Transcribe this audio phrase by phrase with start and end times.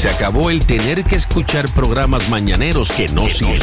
[0.00, 3.60] Se acabó el tener que escuchar programas mañaneros que no sirven.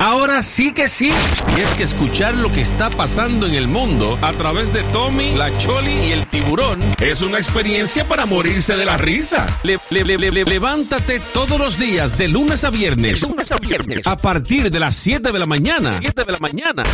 [0.00, 1.10] Ahora sí que sí.
[1.54, 5.34] Y es que escuchar lo que está pasando en el mundo a través de Tommy,
[5.34, 9.46] la Choli y el tiburón es una experiencia para morirse de la risa.
[9.64, 13.20] Le- le- le- le- levántate todos los días de lunes a viernes.
[13.20, 14.00] Lunes a viernes.
[14.06, 15.92] A partir de las 7 de la mañana.
[15.98, 16.84] 7 de la mañana.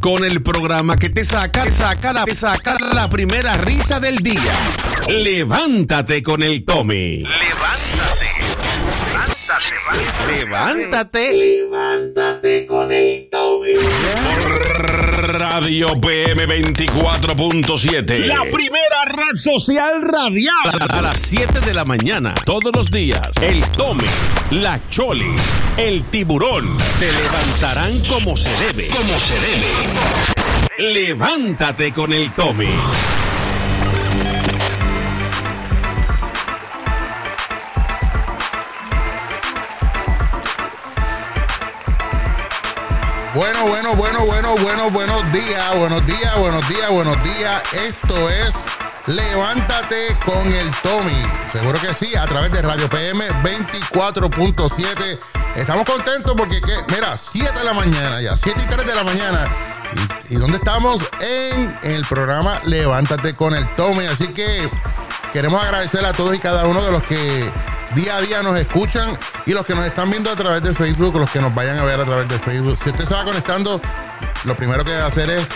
[0.00, 4.16] Con el programa que te saca, te saca, la, te saca la primera risa del
[4.18, 4.52] día.
[5.08, 7.24] Levántate con el Tommy.
[7.24, 8.28] Levántate.
[10.32, 11.32] Levántate.
[11.32, 13.72] Levántate con el Tommy.
[15.38, 18.26] Radio PM 24.7.
[18.26, 20.52] La primera red social radial.
[20.90, 23.22] A las 7 de la mañana, todos los días.
[23.40, 24.02] El Tome,
[24.50, 25.30] la Choli,
[25.76, 26.76] el tiburón.
[26.98, 28.88] Te levantarán como se debe.
[28.88, 30.92] Como se debe.
[30.92, 32.66] Levántate con el Tome.
[43.96, 47.62] Bueno, bueno, bueno, bueno, bueno, buenos días, buenos días, buenos días, buenos días.
[47.72, 48.52] Esto es
[49.06, 51.22] Levántate con el Tommy.
[51.50, 55.18] Seguro que sí, a través de Radio PM 24.7.
[55.56, 56.74] Estamos contentos porque, ¿qué?
[56.94, 59.48] mira, 7 de la mañana ya, 7 y 3 de la mañana.
[60.28, 61.00] ¿Y, y dónde estamos?
[61.20, 64.04] En el programa Levántate con el Tommy.
[64.04, 64.68] Así que
[65.32, 67.50] queremos agradecer a todos y cada uno de los que
[67.94, 71.16] día a día nos escuchan y los que nos están viendo a través de Facebook,
[71.16, 72.76] los que nos vayan a ver a través de Facebook.
[72.82, 73.80] Si usted se va conectando,
[74.44, 75.46] lo primero que debe hacer es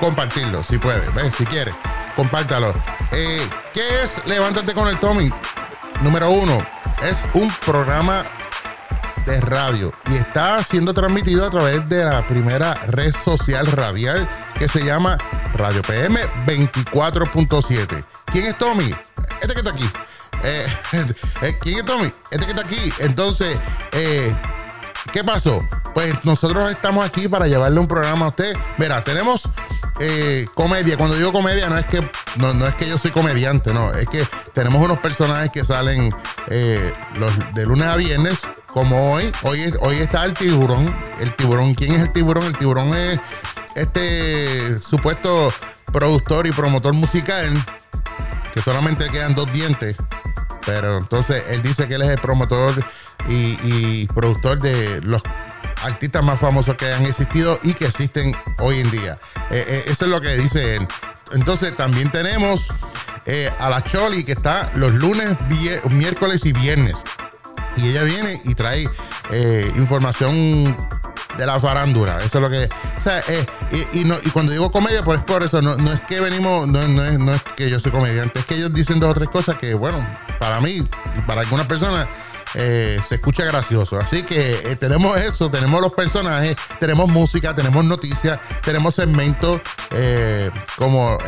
[0.00, 1.72] compartirlo, si puede, si quiere,
[2.16, 2.74] compártalo.
[3.12, 5.30] Eh, ¿Qué es Levántate con el Tommy?
[6.02, 6.64] Número uno,
[7.02, 8.24] es un programa
[9.26, 14.26] de radio y está siendo transmitido a través de la primera red social radial
[14.58, 15.18] que se llama
[15.54, 18.04] Radio PM 24.7.
[18.32, 18.94] ¿Quién es Tommy?
[19.40, 19.88] Este que está aquí.
[20.44, 20.66] Eh,
[21.42, 22.12] eh, ¿Quién es Tommy?
[22.30, 22.92] Este que está aquí.
[22.98, 23.56] Entonces,
[23.92, 24.34] eh,
[25.12, 25.66] ¿qué pasó?
[25.94, 28.56] Pues nosotros estamos aquí para llevarle un programa a usted.
[28.78, 29.48] Verá, tenemos
[30.54, 30.96] comedia.
[30.96, 33.92] Cuando digo comedia, no es que no, es que yo soy comediante, no.
[33.92, 36.14] Es que tenemos unos personajes que salen
[37.16, 39.32] los, de lunes a viernes, como hoy.
[39.42, 40.94] Hoy, hoy está el tiburón.
[41.20, 42.44] El tiburón, ¿quién es el tiburón?
[42.44, 43.18] El tiburón es
[43.74, 45.52] este supuesto
[45.92, 47.52] productor y promotor musical
[48.52, 49.96] que solamente quedan dos dientes.
[50.68, 52.84] Pero entonces él dice que él es el promotor
[53.26, 55.22] y, productor de los
[55.82, 59.18] artistas más famosos que han existido y que existen hoy en día.
[59.48, 60.86] Eh, eh, eso es lo que dice él.
[61.32, 62.68] Entonces también tenemos
[63.24, 65.38] eh, a la Choli que está los lunes,
[65.88, 66.96] miércoles y viernes.
[67.78, 68.90] Y ella viene y trae
[69.76, 70.76] información
[71.36, 72.18] de la farándula.
[72.18, 72.68] Eso es lo que.
[72.96, 73.46] O sea, eh,
[73.92, 76.66] y, y no, y cuando digo comedia, pues por eso, no, no es que venimos,
[76.68, 79.14] no, no es, no es que yo soy comediante, es que ellos dicen dos o
[79.14, 79.98] tres cosas que, bueno,
[80.38, 80.86] para mí
[81.16, 82.08] y para algunas personas.
[82.54, 83.98] eh, se escucha gracioso.
[83.98, 89.60] Así que eh, tenemos eso, tenemos los personajes, tenemos música, tenemos noticias, tenemos segmentos
[90.76, 91.18] como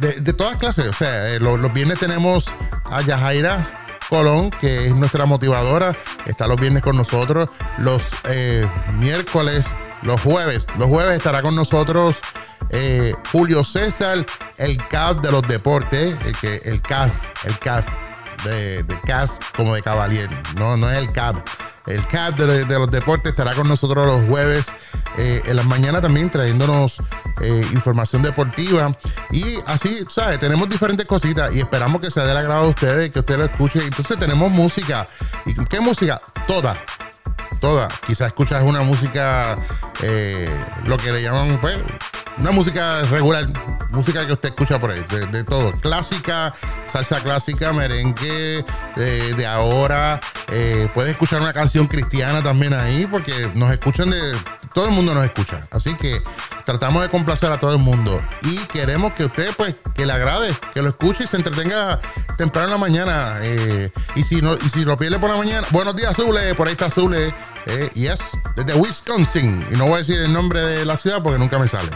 [0.00, 0.86] de, de todas clases.
[0.86, 2.50] O sea, los, los viernes tenemos
[2.84, 5.96] a Yajaira Colón, que es nuestra motivadora.
[6.26, 7.48] Está los viernes con nosotros.
[7.78, 9.66] Los eh, miércoles,
[10.02, 10.66] los jueves.
[10.78, 12.16] Los jueves estará con nosotros
[12.70, 14.24] eh, Julio César,
[14.58, 16.16] el CAF de los deportes.
[16.24, 17.12] El, que, el CAF,
[17.44, 17.86] el CAF.
[18.44, 18.98] De, de
[19.56, 20.28] como de Cavalier.
[20.56, 21.40] No, no es el CAF.
[21.86, 24.66] El CAF de, los deportes estará con nosotros los jueves
[25.18, 26.96] eh, en las mañanas también trayéndonos
[27.40, 28.96] eh, información deportiva.
[29.30, 30.38] Y así, ¿sabes?
[30.38, 33.84] Tenemos diferentes cositas y esperamos que sea del agrado de ustedes, que usted lo escuche.
[33.84, 35.06] Entonces tenemos música.
[35.46, 36.20] ¿Y qué música?
[36.46, 36.76] Toda.
[37.60, 37.88] Toda.
[38.06, 39.56] Quizás escuchas una música,
[40.02, 40.48] eh,
[40.84, 41.76] lo que le llaman, pues,
[42.38, 43.48] una música regular.
[43.90, 45.70] Música que usted escucha por ahí, de, todo.
[45.72, 46.52] Clásica,
[46.84, 48.64] salsa clásica, merengue,
[48.96, 50.20] de, de ahora.
[50.48, 54.36] Eh, puede escuchar una canción cristiana también ahí, porque nos escuchan de.
[54.72, 55.60] Todo el mundo nos escucha.
[55.70, 56.20] Así que
[56.64, 58.20] tratamos de complacer a todo el mundo.
[58.42, 62.00] Y queremos que usted, pues, que le agrade, que lo escuche y se entretenga
[62.36, 63.38] temprano en la mañana.
[63.42, 66.66] Eh, y si no, y si lo pierde por la mañana, buenos días, Zule, por
[66.66, 67.32] ahí está Zule.
[67.66, 68.18] Eh, yes,
[68.56, 69.66] desde Wisconsin.
[69.70, 71.90] Y no voy a decir el nombre de la ciudad porque nunca me sale.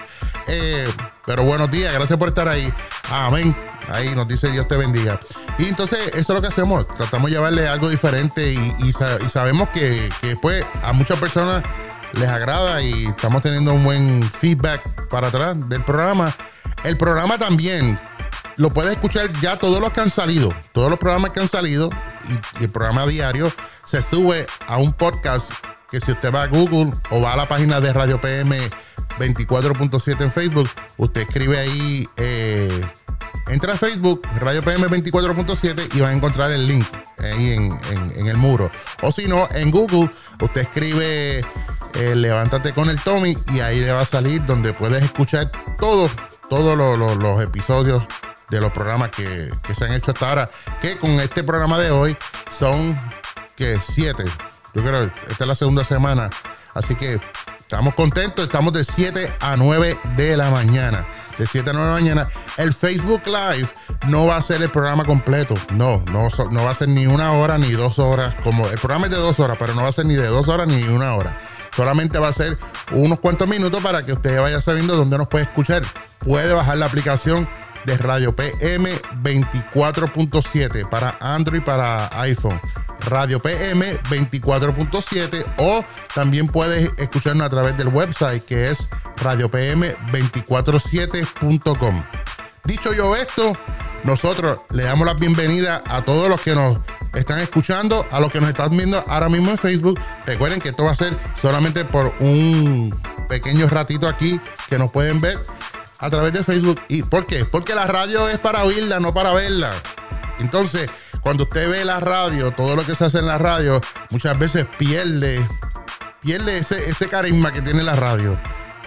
[0.46, 0.88] Eh,
[1.26, 2.72] pero buenos días, gracias por estar ahí.
[3.10, 3.54] Amén.
[3.90, 5.20] Ahí nos dice Dios te bendiga.
[5.58, 6.86] Y entonces eso es lo que hacemos.
[6.88, 11.18] Tratamos de llevarle algo diferente y, y sa- y sabemos que, que pues a muchas
[11.18, 11.62] personas
[12.12, 16.34] les agrada y estamos teniendo un buen feedback para atrás del programa.
[16.84, 17.98] El programa también
[18.58, 21.88] lo puedes escuchar ya todos los que han salido, todos los programas que han salido
[22.28, 23.50] y, y el programa diario
[23.84, 25.50] se sube a un podcast
[25.90, 28.58] que si usted va a Google o va a la página de Radio PM
[29.18, 30.68] 24.7 en Facebook,
[30.98, 32.82] usted escribe ahí eh,
[33.48, 36.86] entra a Facebook, Radio PM 24.7 y va a encontrar el link
[37.18, 37.78] ahí en,
[38.16, 38.70] en- el muro.
[39.02, 40.10] O si no, en Google,
[40.42, 41.38] usted escribe
[41.94, 46.10] eh, Levántate con el Tommy y ahí le va a salir donde puedes escuchar todos,
[46.50, 48.02] todos los- los episodios
[48.50, 50.50] de los programas que, que se han hecho hasta ahora.
[50.80, 52.16] Que con este programa de hoy
[52.50, 52.98] son
[53.56, 54.24] que siete.
[54.74, 56.30] Yo creo que esta es la segunda semana.
[56.74, 57.20] Así que
[57.58, 58.44] estamos contentos.
[58.44, 61.04] Estamos de 7 a 9 de la mañana.
[61.38, 62.28] De 7 a 9 de la mañana.
[62.56, 63.68] El Facebook Live
[64.06, 65.54] no va a ser el programa completo.
[65.72, 68.36] No, no, no va a ser ni una hora ni dos horas.
[68.44, 70.48] Como el programa es de dos horas, pero no va a ser ni de dos
[70.48, 71.36] horas ni una hora.
[71.74, 72.58] Solamente va a ser
[72.92, 75.82] unos cuantos minutos para que usted vaya sabiendo dónde nos puede escuchar.
[76.18, 77.48] Puede bajar la aplicación
[77.88, 78.86] de Radio PM
[79.22, 82.60] 24.7 para Android para iPhone.
[83.00, 85.82] Radio PM 24.7 o
[86.14, 88.90] también puedes escucharnos a través del website que es
[89.22, 92.04] radiopm247.com.
[92.64, 93.56] Dicho yo esto,
[94.04, 96.76] nosotros le damos la bienvenida a todos los que nos
[97.14, 99.98] están escuchando, a los que nos están viendo ahora mismo en Facebook.
[100.26, 102.94] Recuerden que esto va a ser solamente por un
[103.30, 104.38] pequeño ratito aquí
[104.68, 105.38] que nos pueden ver
[105.98, 106.80] a través de Facebook.
[106.88, 107.44] ¿Y por qué?
[107.44, 109.72] Porque la radio es para oírla, no para verla.
[110.40, 110.88] Entonces,
[111.20, 113.80] cuando usted ve la radio, todo lo que se hace en la radio,
[114.10, 115.46] muchas veces pierde,
[116.20, 118.40] pierde ese, ese carisma que tiene la radio.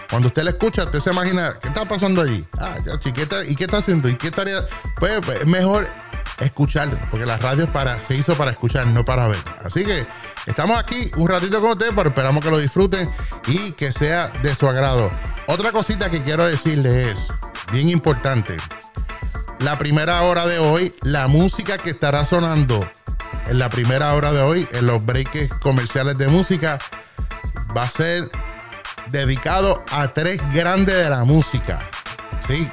[0.09, 2.45] Cuando usted la escucha, usted se imagina, ¿qué está pasando allí?
[2.59, 2.75] Ah,
[3.05, 4.09] ¿y qué está, ¿y qué está haciendo?
[4.09, 4.65] ¿Y qué estaría?
[4.97, 5.87] Pues, pues, es mejor
[6.41, 9.39] escuchar, porque la radio para, se hizo para escuchar, no para ver.
[9.63, 10.05] Así que
[10.45, 13.09] estamos aquí un ratito con ustedes, pero esperamos que lo disfruten
[13.47, 15.11] y que sea de su agrado.
[15.47, 17.27] Otra cosita que quiero decirles es,
[17.71, 18.57] bien importante,
[19.59, 22.89] la primera hora de hoy, la música que estará sonando
[23.47, 26.79] en la primera hora de hoy, en los breaks comerciales de música,
[27.75, 28.29] va a ser
[29.09, 31.79] dedicado a tres grandes de la música.
[32.47, 32.69] Sí,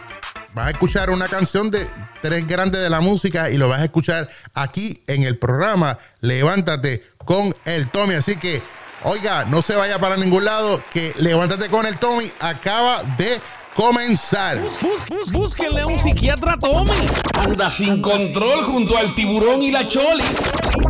[0.54, 1.86] vas a escuchar una canción de
[2.22, 7.04] tres grandes de la música y lo vas a escuchar aquí en el programa Levántate
[7.24, 8.14] con el Tommy.
[8.14, 8.62] Así que,
[9.04, 13.40] oiga, no se vaya para ningún lado, que Levántate con el Tommy acaba de
[13.74, 14.58] comenzar.
[14.60, 16.90] Bus- bus- búsquenle a un psiquiatra Tommy.
[17.34, 20.24] Anda sin control junto al tiburón y la choli.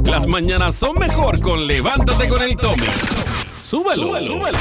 [0.04, 2.86] Las mañanas son mejor con Levántate con el Tommy.
[3.62, 4.58] Súbelo, súbelo.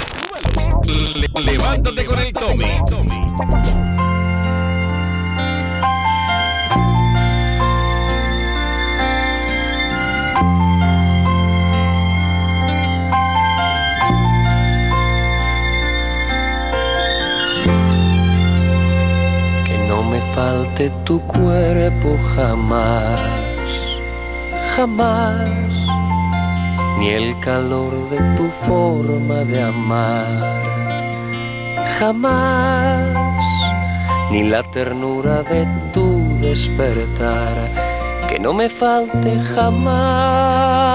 [0.86, 3.87] Le- levántate con el Tommy.
[20.36, 23.20] Falte tu cuerpo jamás,
[24.76, 25.50] jamás,
[27.00, 30.64] ni el calor de tu forma de amar,
[32.00, 33.44] jamás,
[34.32, 36.08] ni la ternura de tu
[36.42, 37.56] despertar,
[38.28, 40.88] que no me falte jamás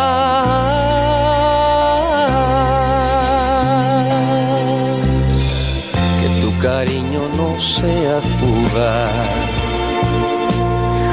[7.62, 9.12] sea fugaz.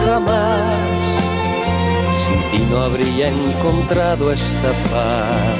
[0.04, 0.80] Jamás
[2.24, 5.60] sin ti no habría encontrado esta paz.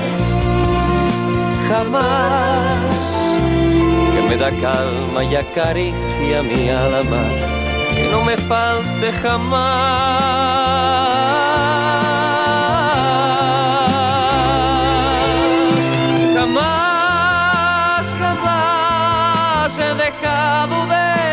[1.70, 2.06] Jamás
[4.12, 7.24] que me da calma y acaricia mi alma,
[7.96, 10.69] que no me falte jamás.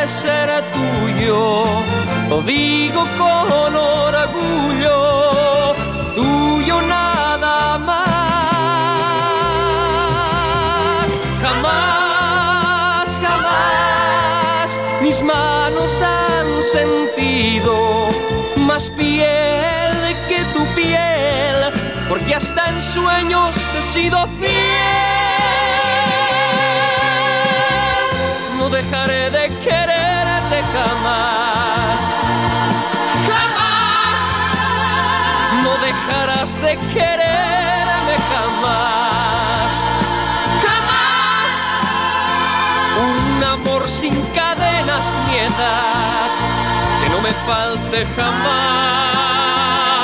[0.06, 1.64] De ser tuyo.
[2.28, 4.98] Lo digo con orgullo,
[6.14, 7.96] tuyo nada más.
[11.42, 18.08] Jamás, jamás mis manos han sentido
[18.58, 19.96] más piel
[20.28, 21.72] que tu piel,
[22.08, 25.06] porque hasta en sueños te he sido fiel.
[28.58, 29.46] No dejaré de
[30.54, 32.00] jamás.
[33.28, 34.16] Jamás.
[35.62, 39.90] No dejarás de quererme jamás.
[40.64, 41.50] Jamás.
[43.08, 46.30] Un amor sin cadenas ni edad
[47.02, 49.95] que no me falte jamás.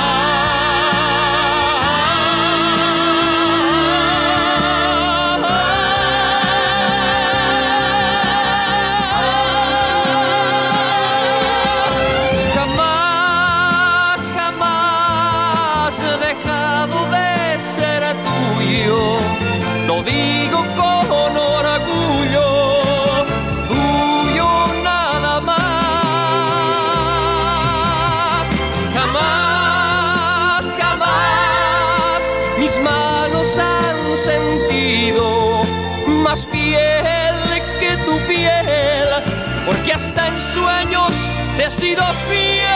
[40.13, 41.13] Hasta en sueños
[41.57, 42.67] te he sido fiel.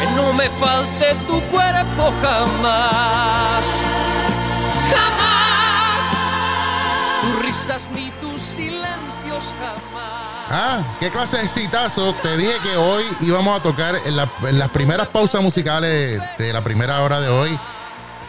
[0.00, 3.66] Que no me falte tu cuerpo jamás,
[4.90, 6.00] jamás,
[7.22, 10.48] tus risas ni tus silencios jamás.
[10.50, 12.14] Ah, qué clase de citazo.
[12.22, 16.62] Te dije que hoy íbamos a tocar en, en las primeras pausas musicales de la
[16.62, 17.58] primera hora de hoy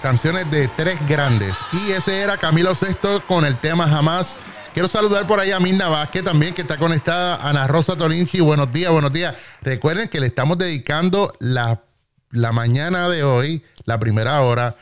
[0.02, 1.56] canciones de tres grandes.
[1.72, 4.40] Y ese era Camilo Sexto con el tema Jamás.
[4.74, 7.48] Quiero saludar por ahí a Mirna Vázquez también, que está conectada.
[7.48, 9.36] Ana Rosa Tolinchi, buenos días, buenos días.
[9.62, 11.82] Recuerden que le estamos dedicando la,
[12.30, 14.76] la mañana de hoy, la primera hora.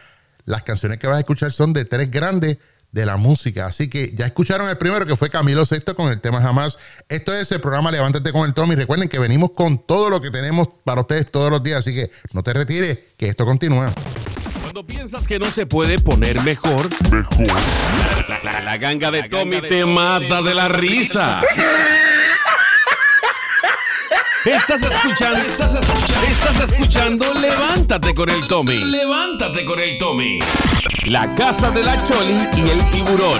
[0.46, 2.58] Las canciones que vas a escuchar son de tres grandes
[2.92, 3.66] de la música.
[3.66, 6.78] Así que ya escucharon el primero que fue Camilo Sexto con el tema Jamás.
[7.08, 8.76] Esto es el programa Levántate con el Tommy.
[8.76, 11.80] Recuerden que venimos con todo lo que tenemos para ustedes todos los días.
[11.80, 13.94] Así que no te retires, que esto continúa.
[14.68, 17.48] Cuando piensas que no se puede poner mejor, mejor.
[18.28, 21.42] La, la- la ganga de Tommy te mata de la risa.
[24.44, 28.78] Estás escuchando, estás escuchando, estás escuchando Levántate con el Tommy.
[28.78, 30.40] Levántate con el Tommy.
[31.06, 33.40] La casa de la Choli y el tiburón.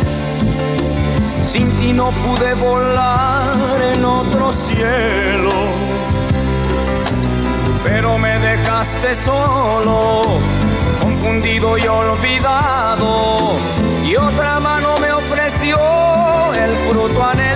[1.51, 5.51] Sin ti no pude volar en otro cielo.
[7.83, 10.39] Pero me dejaste solo,
[11.01, 13.57] confundido y olvidado.
[14.05, 15.77] Y otra mano me ofreció
[16.53, 17.50] el fruto anhelado.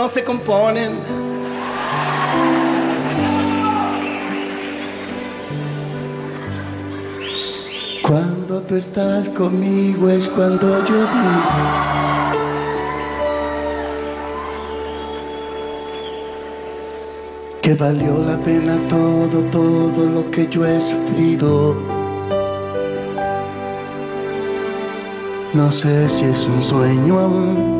[0.00, 0.92] No se componen.
[8.00, 11.50] Cuando tú estás conmigo es cuando yo digo.
[17.60, 21.76] Que valió la pena todo, todo lo que yo he sufrido.
[25.52, 27.79] No sé si es un sueño aún.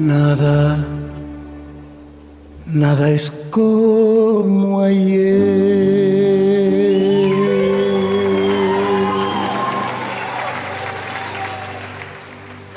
[0.00, 0.78] Nada,
[2.64, 6.00] nada es como ayer.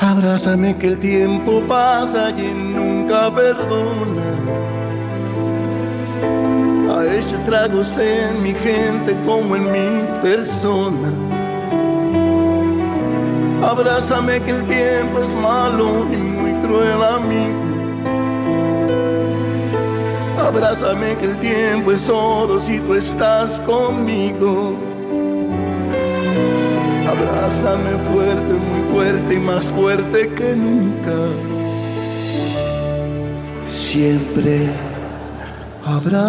[0.02, 4.30] Abrázame que el tiempo pasa y nunca perdona.
[6.92, 11.10] Ha hecho estragos en mi gente como en mi persona.
[13.66, 16.23] Abrázame que el tiempo es malo y
[16.74, 17.64] cruel amigo.
[20.40, 24.76] Abrázame que el tiempo es oro si tú estás conmigo.
[27.14, 31.18] Abrázame fuerte, muy fuerte y más fuerte que nunca.
[33.66, 34.68] Siempre
[35.86, 36.24] abrázame.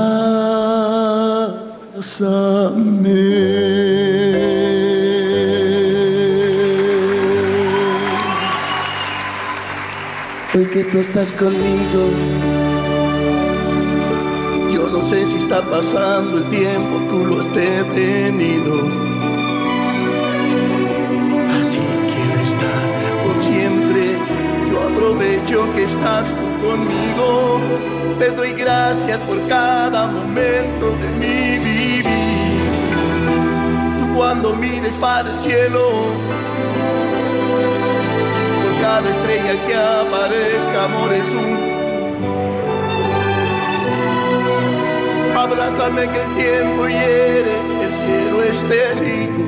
[10.57, 12.11] Hoy que tú estás conmigo,
[14.73, 18.75] yo no sé si está pasando el tiempo, tú lo has detenido.
[21.59, 21.81] Así
[22.13, 22.87] quiero estar
[23.25, 24.17] por siempre.
[24.71, 26.27] Yo aprovecho que estás
[26.63, 27.61] conmigo.
[28.21, 32.05] Te doy gracias por cada momento de mi vivir.
[33.99, 36.15] Tú cuando mires para el cielo,
[38.95, 41.75] cada estrella que aparezca, amor es un
[45.37, 47.55] Abrázame que el tiempo hiere,
[47.87, 49.45] el cielo es testigo.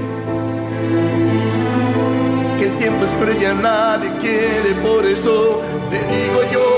[2.59, 6.76] Que el tiempo es cruel y a nadie quiere, por eso te digo yo.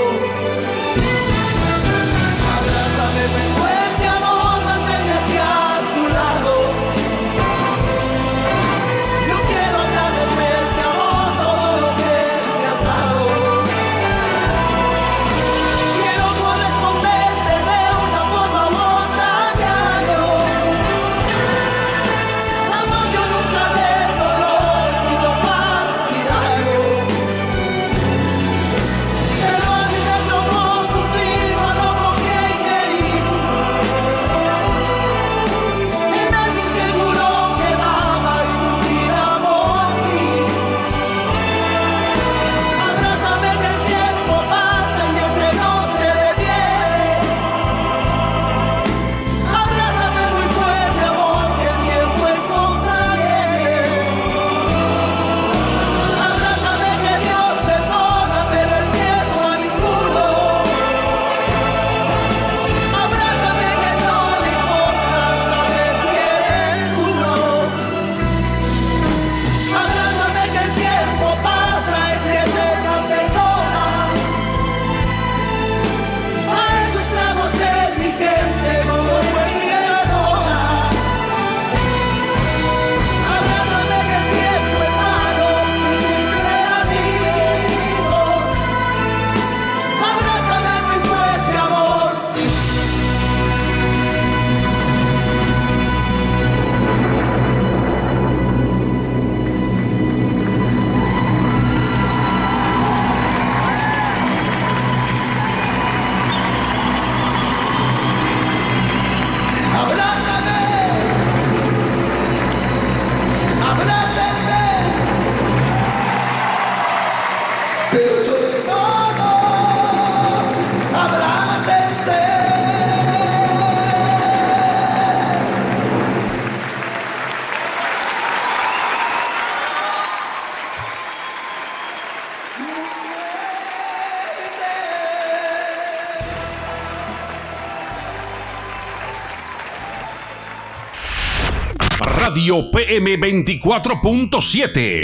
[142.49, 145.01] Radio PM 24.7.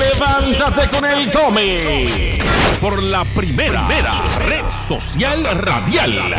[0.00, 2.38] Levántate con el Tome.
[2.80, 3.86] Por la primera,
[4.46, 6.36] red social radial.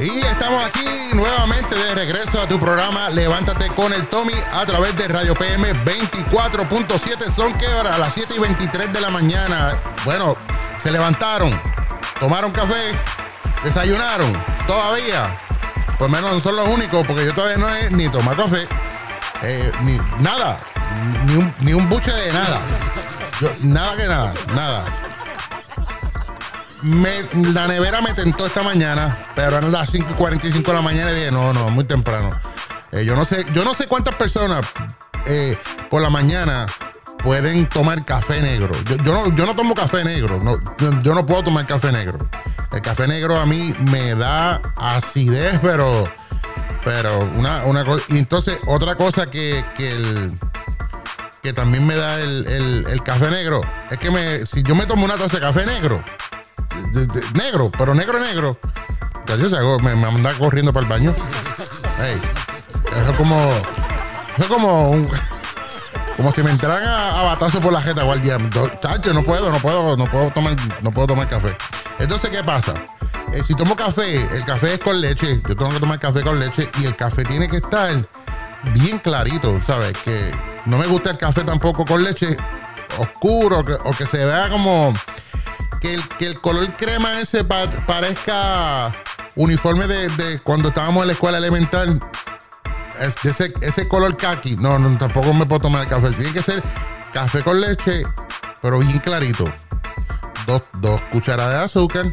[0.00, 4.96] Y estamos aquí nuevamente de regreso a tu programa Levántate con el Tommy a través
[4.96, 7.30] de Radio PM 24.7.
[7.30, 9.78] Son que ahora a las 7 y 23 de la mañana.
[10.04, 10.36] Bueno,
[10.82, 11.56] se levantaron,
[12.18, 12.96] tomaron café,
[13.62, 14.32] desayunaron,
[14.66, 15.32] todavía.
[15.98, 18.66] Pues menos no son los únicos, porque yo todavía no he ni tomar café,
[19.42, 20.58] eh, ni nada,
[21.26, 22.60] ni un, ni un buche de nada.
[23.62, 24.84] Nada que nada, nada.
[27.54, 31.12] La nevera me tentó esta mañana, pero eran las 5 y 45 de la mañana
[31.12, 32.30] y dije, no, no, muy temprano.
[32.90, 34.66] Eh, yo no sé, yo no sé cuántas personas
[35.26, 35.56] eh,
[35.88, 36.66] por la mañana
[37.22, 38.74] pueden tomar café negro.
[39.04, 40.58] Yo, no, yo no tomo café negro, no,
[41.00, 42.18] yo no puedo tomar café negro.
[42.72, 46.10] El café negro a mí me da acidez, pero,
[46.84, 48.02] pero una, una cosa.
[48.08, 50.38] Y entonces, otra cosa que, que el
[51.42, 55.04] que también me da el, el- café negro es que me, si yo me tomo
[55.04, 56.02] una taza de café negro,
[57.34, 58.58] negro, pero negro, negro.
[59.26, 61.14] Ya yo salgo, me, me anda corriendo para el baño.
[62.96, 63.36] Eso es como.
[64.36, 65.08] Eso es como un-
[66.16, 68.38] Como si me entraran a, a batazo por la jeta guardia.
[68.50, 71.56] Yo, Chacho, no puedo, no puedo, no puedo tomar, no puedo tomar café.
[71.98, 72.74] Entonces, ¿qué pasa?
[73.32, 75.40] Eh, si tomo café, el café es con leche.
[75.48, 77.96] Yo tengo que tomar café con leche y el café tiene que estar
[78.74, 79.96] bien clarito, ¿sabes?
[80.04, 80.30] Que
[80.66, 82.36] no me gusta el café tampoco con leche
[82.98, 84.92] oscuro o que se vea como
[85.80, 88.92] que el, que el color crema ese pa- parezca
[89.34, 91.98] uniforme de cuando estábamos en la escuela elemental.
[93.00, 94.56] Es ese, ese color kaki.
[94.56, 96.10] No, no, tampoco me puedo tomar el café.
[96.10, 96.62] Tiene que ser
[97.12, 98.02] café con leche,
[98.60, 99.52] pero bien clarito.
[100.46, 102.06] Dos, dos cucharadas de azúcar.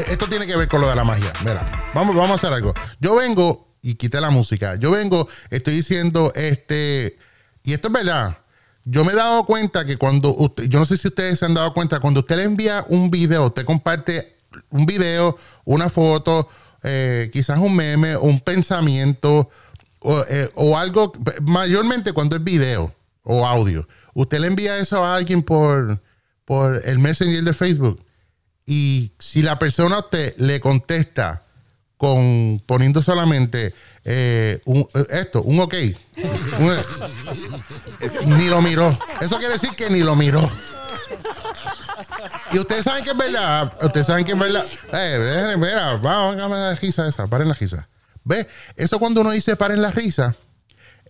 [0.07, 1.33] esto tiene que ver con lo de la magia.
[1.45, 2.75] Mira, vamos, vamos a hacer algo.
[3.01, 4.77] Yo vengo y quité la música.
[4.77, 7.17] Yo vengo, estoy diciendo, este,
[7.65, 8.37] y esto es verdad.
[8.85, 10.37] Yo me he dado cuenta que cuando
[10.69, 13.47] yo no sé si ustedes se han dado cuenta, cuando usted le envía un video,
[13.47, 14.37] usted comparte
[14.71, 16.49] un video, una foto,
[16.83, 19.49] eh, quizás un meme, un pensamiento
[20.01, 21.13] o, eh, o algo,
[21.43, 26.01] mayormente cuando es video o audio, usted le envía eso a alguien por,
[26.45, 28.03] por el Messenger de Facebook
[28.67, 31.45] y si la persona a usted le contesta
[32.01, 33.75] con poniendo solamente
[34.07, 35.95] eh, un- eh, esto, un ok, eh,
[38.25, 38.99] ni lo miró.
[39.21, 40.41] Eso quiere decir que ni lo miró.
[42.53, 43.71] Y ustedes saben que es verdad.
[43.83, 44.65] Ustedes saben que es verdad.
[44.95, 47.27] Eh, mira, vamos, hágame la risa esa.
[47.27, 47.87] Paren la risa.
[48.25, 48.47] ¿Ves?
[48.77, 50.35] Eso cuando uno dice paren la risa,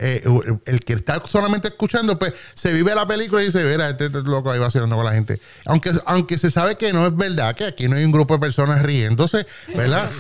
[0.01, 0.23] eh,
[0.65, 4.51] el que está solamente escuchando, pues se vive la película y dice, mira, este, loco
[4.51, 5.41] ahí vacilando con la gente.
[5.67, 8.41] Aunque, aunque se sabe que no es verdad, que aquí no hay un grupo de
[8.41, 10.11] personas riéndose, ¿verdad?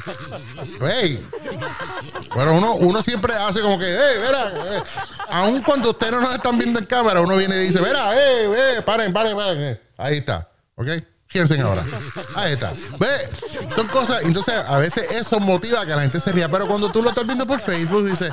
[1.03, 1.27] Ey.
[2.35, 4.83] Pero uno, uno siempre hace como que, hey, mira, eh".
[5.31, 8.77] aun cuando ustedes no nos están viendo en cámara, uno viene y dice, mira, eh,
[8.77, 9.63] eh, paren, paren, paren.
[9.63, 9.81] eh".
[9.97, 10.89] Ahí está, ¿ok?
[11.31, 11.85] Fíjense ahora.
[12.35, 12.73] Ahí está.
[12.99, 13.07] Ve,
[13.73, 16.91] son cosas, entonces a veces eso motiva a que la gente se ría, pero cuando
[16.91, 18.33] tú lo estás viendo por Facebook dices,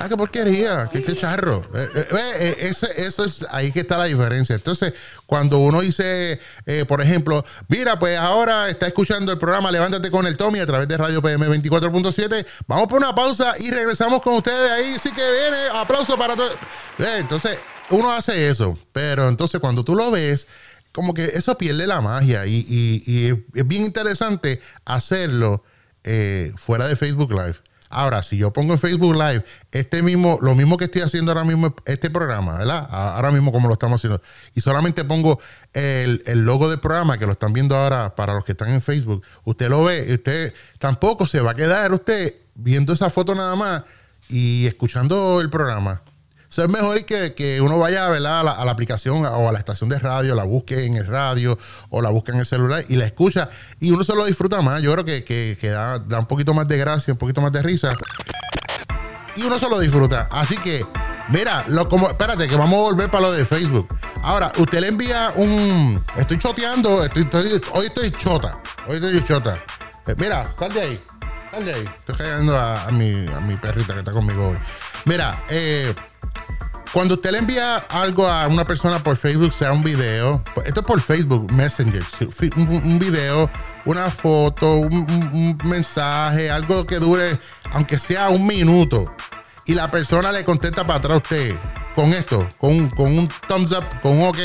[0.00, 1.62] ah, qué porquería, qué, qué charro.
[1.74, 4.54] Eh, eh, eh, eso, eso es ahí que está la diferencia.
[4.54, 4.94] Entonces,
[5.26, 10.26] cuando uno dice, eh, por ejemplo, mira, pues ahora está escuchando el programa Levántate con
[10.26, 14.32] el Tommy a través de Radio PM 24.7, vamos por una pausa y regresamos con
[14.32, 14.96] ustedes ahí.
[14.98, 16.52] Sí que viene, aplauso para todos.
[16.98, 17.58] Entonces,
[17.90, 20.46] uno hace eso, pero entonces cuando tú lo ves,
[20.92, 23.26] como que eso pierde la magia y, y- y
[23.58, 25.62] es bien interesante hacerlo
[26.04, 27.56] eh, fuera de Facebook Live.
[27.90, 31.44] Ahora, si yo pongo en Facebook Live este mismo, lo mismo que estoy haciendo ahora
[31.44, 32.86] mismo, este programa, ¿verdad?
[32.90, 34.20] Ahora mismo como lo estamos haciendo,
[34.54, 35.40] y solamente pongo
[35.72, 38.82] el, el logo del programa que lo están viendo ahora para los que están en
[38.82, 43.56] Facebook, usted lo ve, usted tampoco se va a quedar usted viendo esa foto nada
[43.56, 43.84] más
[44.28, 46.02] y escuchando el programa.
[46.50, 48.06] Eso es mejor que, que uno vaya.
[48.08, 51.58] A, la, aplicación o a la estación de radio, la busque en el radio
[51.90, 53.48] o la busque en el celular y la escucha
[53.80, 54.80] y uno se lo disfruta más.
[54.82, 57.52] Yo creo que, que- que da, da un poquito más de gracia, un poquito más
[57.52, 57.90] de risa
[59.36, 60.28] y uno se lo disfruta.
[60.32, 60.84] Así que,
[61.28, 63.88] mira, lo, como, espérate, que vamos a volver para lo de Facebook.
[64.22, 66.02] Ahora, usted le envía un.
[66.16, 68.60] Estoy choteando, estoy, estoy- hoy estoy chota.
[68.88, 69.62] Hoy estoy chota.
[70.06, 71.00] Eh, mira, sal de ahí.
[71.52, 71.88] Ahí.
[71.96, 74.58] Estoy callando a, mi, perrita que está conmigo hoy.
[75.04, 75.94] Mira, eh,
[76.92, 80.86] cuando usted le envía algo a una persona por Facebook, sea un video, esto es
[80.86, 82.02] por Facebook Messenger,
[82.56, 83.50] un, video,
[83.84, 87.38] una foto, un, mensaje, algo que dure,
[87.72, 89.14] aunque sea un minuto,
[89.66, 91.56] y la persona le contesta para atrás a usted
[91.94, 94.38] con esto, con, un- thumbs up, con un ok.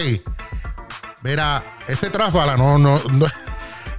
[1.22, 3.26] Mira, ese tráfala no, no, no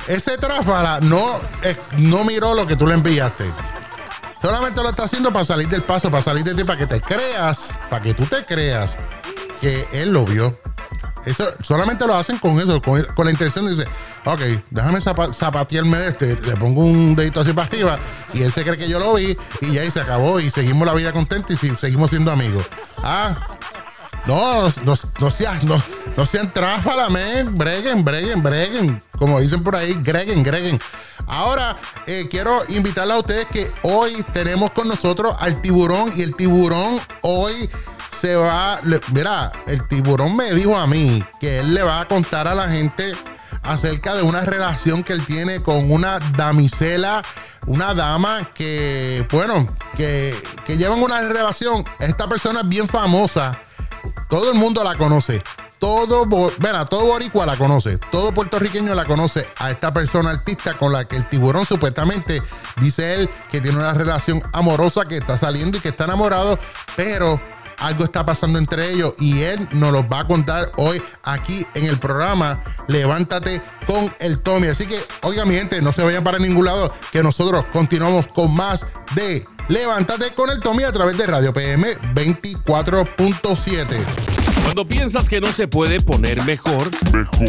[0.09, 3.45] ese tráfala no, eh, no miró lo que tú le enviaste.
[4.43, 7.01] Solamente lo está haciendo para salir del paso, para salir de ti, para que te
[7.01, 8.97] creas, para que tú te creas
[9.61, 10.59] que él lo vio.
[11.25, 13.89] Eso solamente lo hacen con eso, con, con la intención de decir,
[14.27, 14.41] ok,
[14.71, 17.99] déjame zapa- zapatearme de este, le pongo un dedito así para arriba
[18.35, 20.87] y él se cree que yo lo vi y ya ahí se acabó y seguimos
[20.87, 22.67] la vida contenta y seguimos siendo amigos.
[22.99, 23.35] Ah,
[24.27, 25.83] no, no, no sean, no,
[26.17, 27.09] no sean tráfala.
[27.51, 29.03] Breguen, breguen, breguen.
[29.19, 30.79] Como dicen por ahí, greguen, greguen.
[31.27, 36.35] Ahora, eh, quiero invitarle a ustedes que hoy tenemos con nosotros al tiburón y el
[36.37, 37.69] tiburón hoy
[38.21, 38.79] se va.
[38.85, 42.55] le- mira, el tiburón me dijo a mí que él le va a contar a
[42.55, 43.13] la gente
[43.63, 47.23] acerca de una relación que él tiene con una damisela,
[47.67, 50.35] una dama que, bueno, que,
[50.67, 51.85] que llevan una relación.
[51.99, 53.59] Esta persona es bien famosa.
[54.29, 55.43] Todo el mundo la conoce.
[55.79, 56.27] Todo,
[56.61, 57.99] mira, todo boricua la conoce.
[57.99, 62.43] Todo puertorriqueño la conoce a esta persona artista con la que el tiburón supuestamente
[62.81, 66.59] dice él que tiene una relación amorosa, que está saliendo y que está enamorado,
[66.97, 67.39] pero
[67.79, 71.87] algo está pasando entre ellos y él nos lo va a contar hoy aquí en
[71.87, 74.69] el programa Levántate con el Tommy.
[74.69, 78.55] Así que, oiga mi gente, no se vayan para ningún lado, que nosotros continuamos con
[78.55, 83.87] más de Levántate con el Tommy a través de Radio PM 24.7.
[84.63, 87.49] Cuando piensas que no se puede poner mejor, mejor.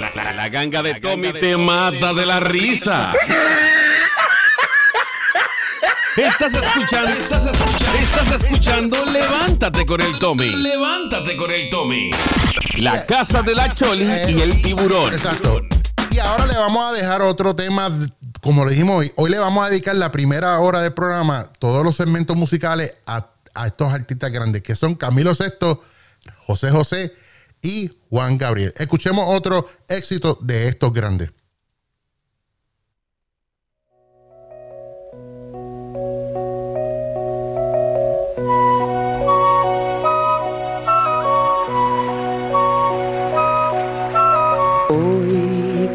[0.00, 3.12] La, la- la ganga de Tommy te mata de la risa.
[6.16, 10.48] Estás escuchando, estás escuchando, estás escuchando Levántate con el Tommy.
[10.50, 12.10] Levántate con el Tommy.
[12.78, 15.12] La casa de la Choli y el tiburón.
[15.12, 15.62] Exacto.
[16.12, 17.90] Y ahora le vamos a dejar otro tema,
[18.44, 19.12] como le dijimos hoy.
[19.16, 23.30] Hoy le vamos a dedicar la primera hora del programa, todos los segmentos musicales, a,
[23.64, 25.82] estos artistas grandes, que son Camilo Sesto,
[26.46, 27.14] José José
[27.62, 28.74] y Juan Gabriel.
[28.76, 31.30] Escuchemos otro éxito de estos grandes.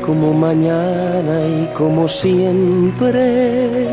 [0.09, 3.85] Como mañana y como siempre,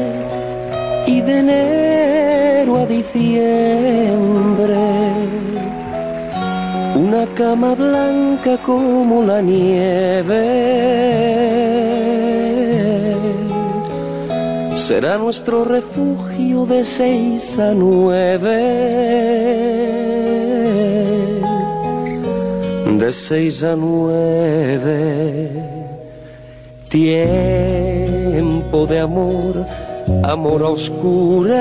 [1.07, 4.79] y de enero a diciembre,
[6.95, 10.47] una cama blanca como la nieve.
[14.75, 18.97] Será nuestro refugio de seis a nueve
[22.99, 25.76] de seis a nueve.
[26.97, 29.67] Tiempo de amor,
[30.25, 31.59] amor a oscuras,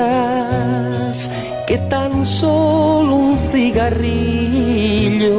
[1.66, 5.36] que tan solo un cigarrillo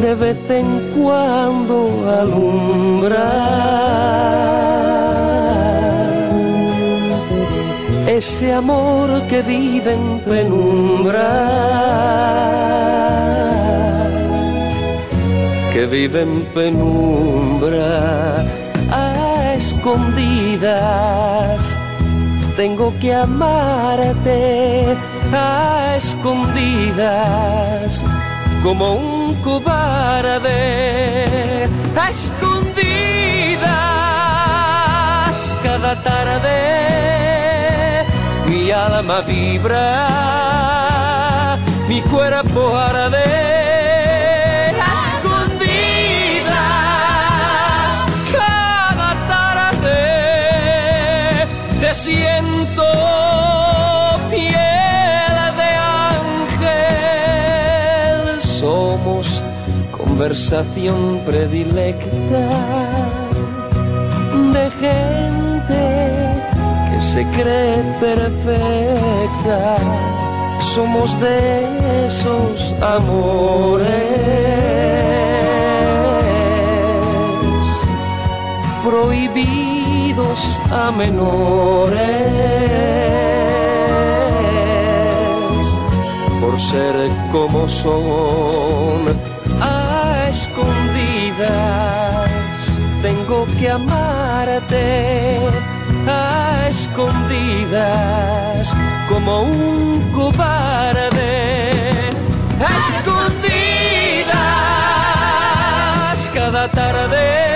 [0.00, 1.76] de vez en cuando
[2.20, 3.32] alumbra.
[8.06, 11.64] Ese amor que vive en penumbra
[15.74, 18.44] que vive en penumbra
[18.92, 21.76] a escondidas.
[22.56, 24.96] Tengo que amarte
[25.32, 28.04] a escondidas
[28.62, 30.44] como un cobarde
[31.96, 33.64] a escondidas
[35.64, 38.04] cada tarde
[38.46, 40.06] mi alma vibra
[41.88, 43.63] mi cuerpo arde
[52.04, 52.90] siento
[54.30, 55.70] piel de
[56.60, 56.82] ángel.
[58.42, 59.26] Somos
[59.90, 62.44] conversación predilecta
[64.54, 65.82] de gente
[66.90, 69.62] que se cree perfecta.
[70.74, 71.38] Somos de
[72.06, 73.94] esos amores
[78.84, 79.73] prohibidos
[80.70, 81.96] a menores.
[86.40, 86.94] Por ser
[87.32, 89.08] como son
[89.60, 92.30] a escondidas
[93.02, 95.40] tengo que amarte
[96.06, 98.72] a escondidas
[99.08, 101.72] como un cobarde.
[102.60, 104.30] A escondidas
[106.32, 107.53] cada tarde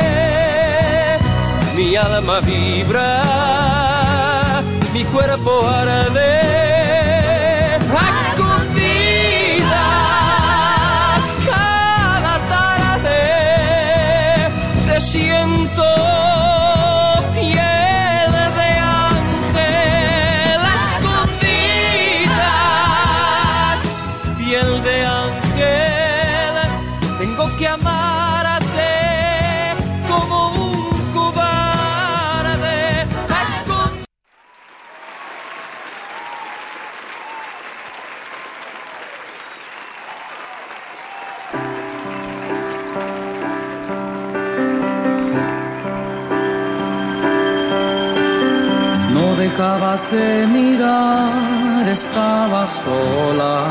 [1.99, 3.23] mi alma vibra,
[4.93, 6.58] mi cuerpo arde.
[49.97, 53.65] De mirar, estaba sola,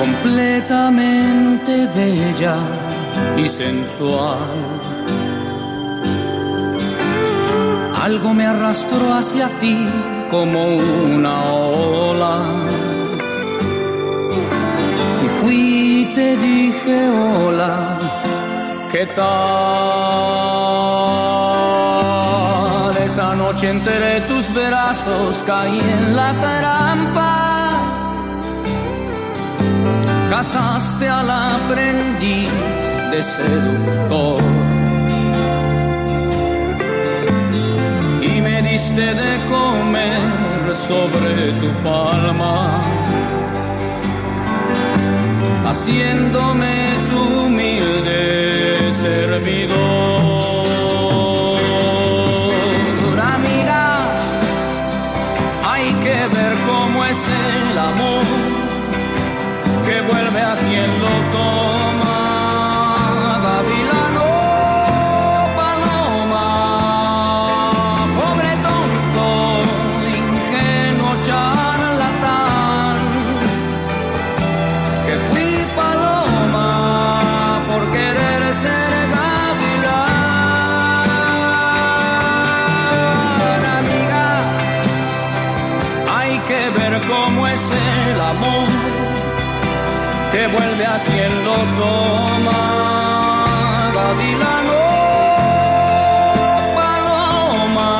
[0.00, 2.56] completamente bella
[3.36, 4.38] y sensual.
[8.02, 9.76] Algo me arrastró hacia ti
[10.30, 12.36] como una ola.
[15.24, 17.98] Y fui y te dije hola,
[18.90, 20.67] ¿qué tal?
[23.58, 27.68] Noche entre tus brazos caí en la trampa.
[30.30, 32.48] Casaste al aprendiz
[33.10, 34.42] de seductor.
[38.22, 40.20] Y me diste de comer
[40.88, 42.80] sobre tu palma.
[45.66, 46.74] Haciéndome
[47.10, 50.27] tu humilde servidor.
[60.56, 61.67] Lo toma.
[90.98, 92.60] A quien lo toma.
[93.94, 94.80] Gavilano,
[96.76, 97.90] paloma.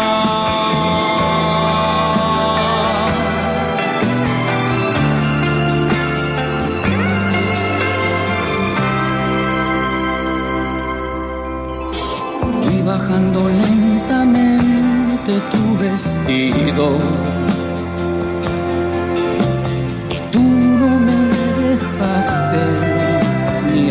[12.63, 16.87] Fui bajando lentamente tu vestido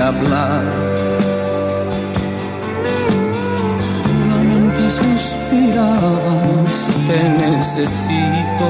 [0.07, 0.63] hablar.
[4.01, 6.75] Solamente suspirabas,
[7.07, 8.67] te necesito.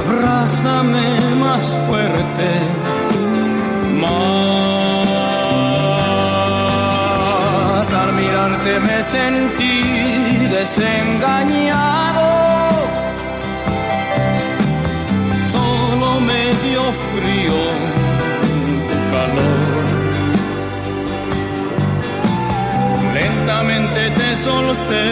[0.00, 1.06] Abrázame
[1.44, 2.48] más fuerte,
[4.00, 4.34] más.
[7.92, 9.76] Al mirarte me sentí
[10.56, 12.30] desengañado.
[15.52, 17.73] Solo me dio frío
[23.54, 25.10] lentamente te solté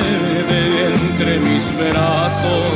[0.86, 2.66] entre mis brazos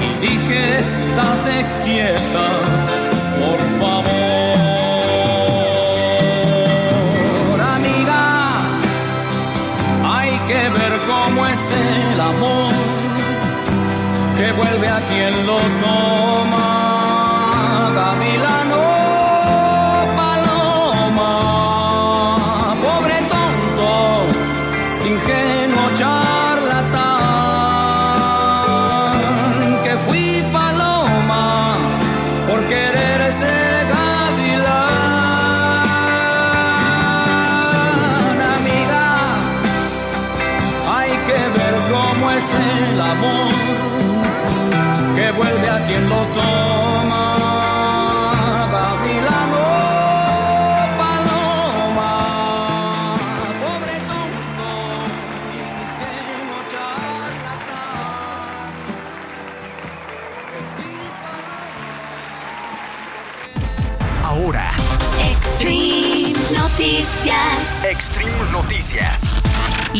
[0.00, 2.48] y dije, estate quieta,
[3.40, 4.16] por favor.
[7.74, 8.24] Amiga,
[10.04, 12.72] hay que ver cómo es el amor
[14.38, 16.65] que vuelve a quien lo toma.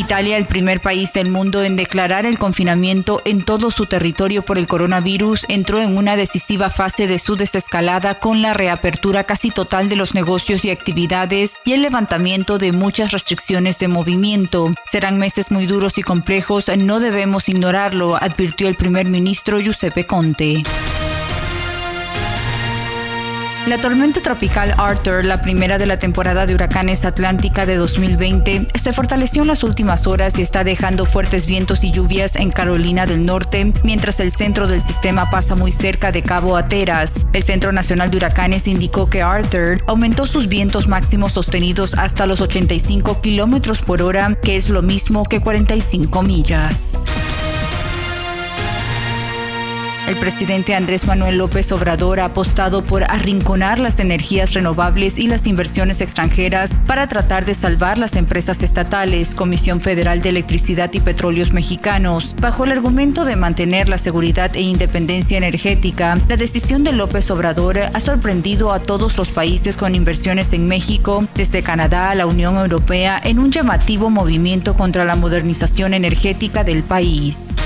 [0.07, 4.57] Italia, el primer país del mundo en declarar el confinamiento en todo su territorio por
[4.57, 9.89] el coronavirus, entró en una decisiva fase de su desescalada con la reapertura casi total
[9.89, 14.73] de los negocios y actividades y el levantamiento de muchas restricciones de movimiento.
[14.85, 20.63] Serán meses muy duros y complejos, no debemos ignorarlo, advirtió el primer ministro Giuseppe Conte.
[23.67, 28.93] La tormenta tropical Arthur, la primera de la temporada de huracanes atlántica de 2020, se
[28.93, 33.27] fortaleció en las últimas horas y está dejando fuertes vientos y lluvias en Carolina del
[33.27, 37.27] Norte, mientras el centro del sistema pasa muy cerca de Cabo Ateras.
[37.33, 42.41] El Centro Nacional de Huracanes indicó que Arthur aumentó sus vientos máximos sostenidos hasta los
[42.41, 47.05] 85 kilómetros por hora, que es lo mismo que 45 millas.
[50.07, 55.49] El presidente Andrés Manuel López Obrador ha apostado por arrinconar las energías renovables y las
[55.49, 61.53] inversiones extranjeras para tratar de salvar las empresas estatales, Comisión Federal de Electricidad y Petróleos
[61.53, 62.37] Mexicanos.
[62.41, 67.81] Bajo el argumento de mantener la seguridad e independencia energética, la decisión de López Obrador
[67.81, 72.55] ha sorprendido a todos los países con inversiones en México, desde Canadá a la Unión
[72.55, 77.57] Europea, en un llamativo movimiento contra la modernización energética del país.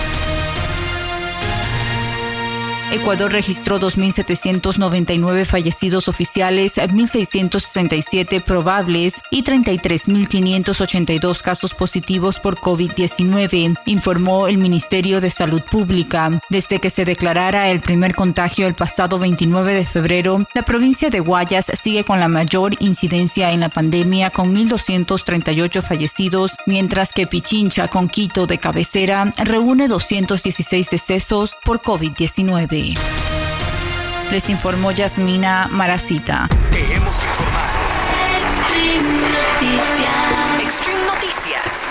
[2.93, 14.59] Ecuador registró 2.799 fallecidos oficiales, 1.667 probables y 33.582 casos positivos por COVID-19, informó el
[14.59, 16.41] Ministerio de Salud Pública.
[16.49, 21.21] Desde que se declarara el primer contagio el pasado 29 de febrero, la provincia de
[21.21, 27.87] Guayas sigue con la mayor incidencia en la pandemia con 1.238 fallecidos, mientras que Pichincha
[27.87, 32.80] con Quito de cabecera reúne 216 decesos por COVID-19.
[34.31, 36.49] Les informó Yasmina Maracita.
[36.71, 37.81] Te hemos informado.
[38.63, 40.63] Extreme Noticias.
[40.63, 41.83] Extreme Noticias.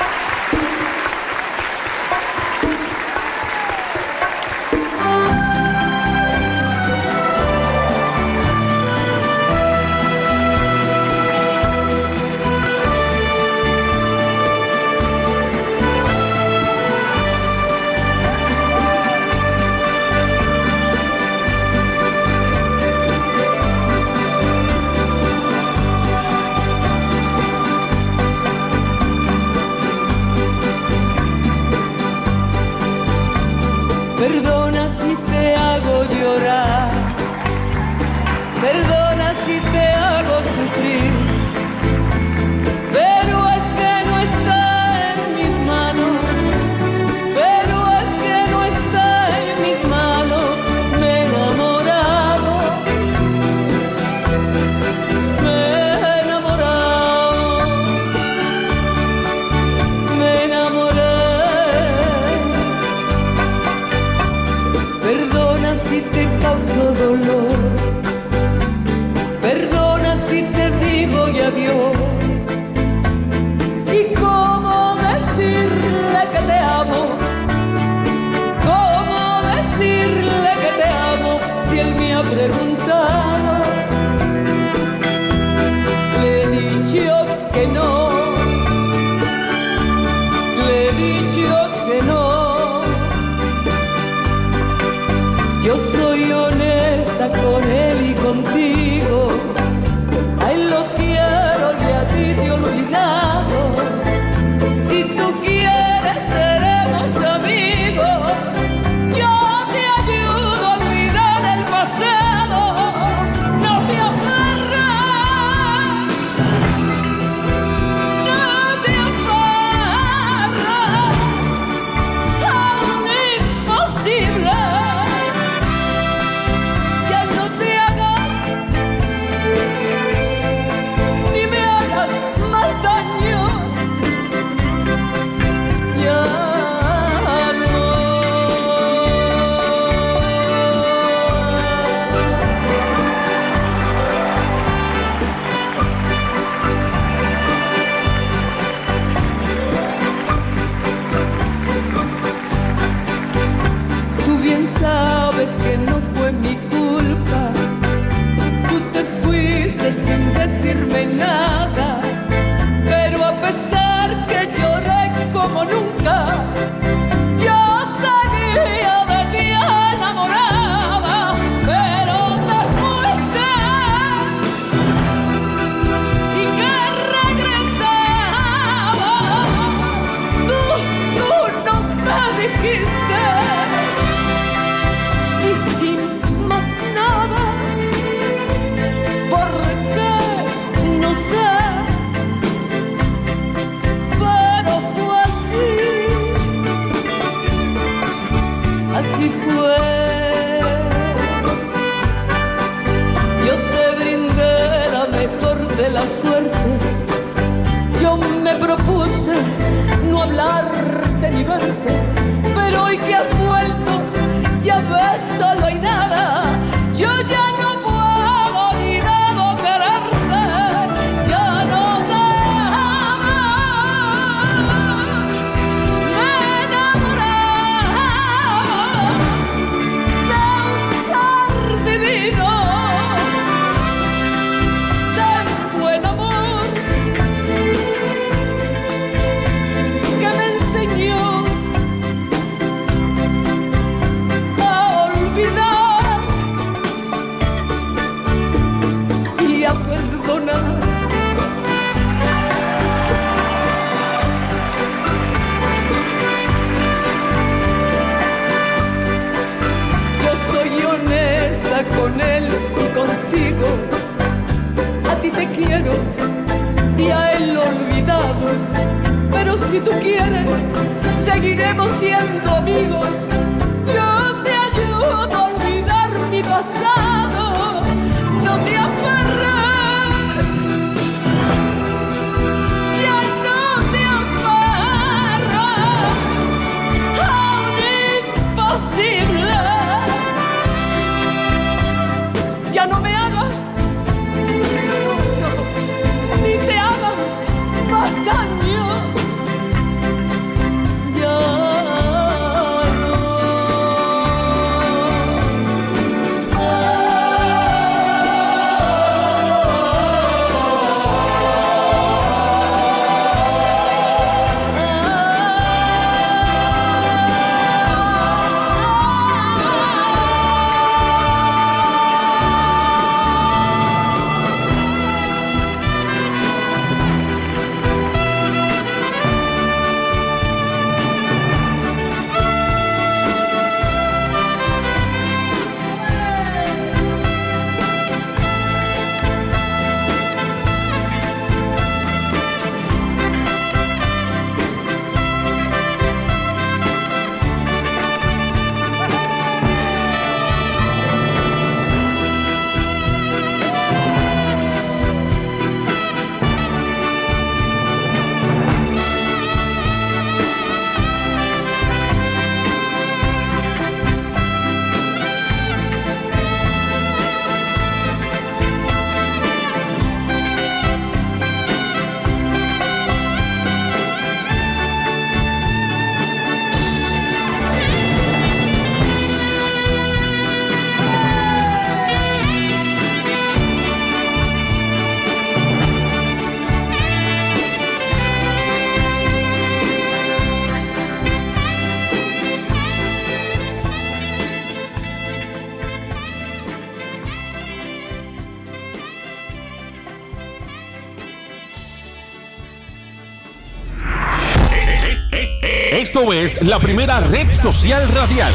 [406.62, 408.54] La primera red social radial.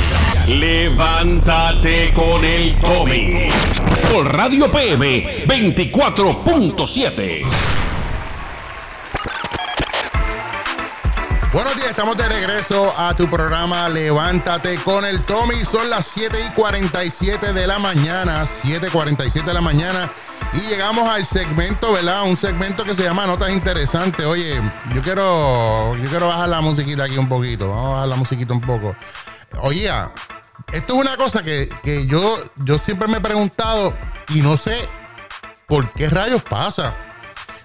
[0.48, 3.48] Levántate con el Tommy.
[4.12, 7.42] Por Radio PM 24.7.
[11.52, 15.64] Buenos días, estamos de regreso a tu programa Levántate con el Tommy.
[15.64, 20.10] Son las 7 y 47 de la mañana, 7 y 47 de la mañana.
[20.54, 22.24] Y llegamos al segmento, ¿verdad?
[22.24, 24.24] Un segmento que se llama Notas Interesantes.
[24.24, 24.60] Oye,
[24.94, 27.70] yo quiero, yo quiero bajar la musiquita aquí un poquito.
[27.70, 28.94] Vamos a bajar la musiquita un poco.
[29.62, 29.90] Oye,
[30.72, 33.96] esto es una cosa que, que yo, yo siempre me he preguntado
[34.28, 34.88] y no sé
[35.66, 36.94] por qué rayos pasa.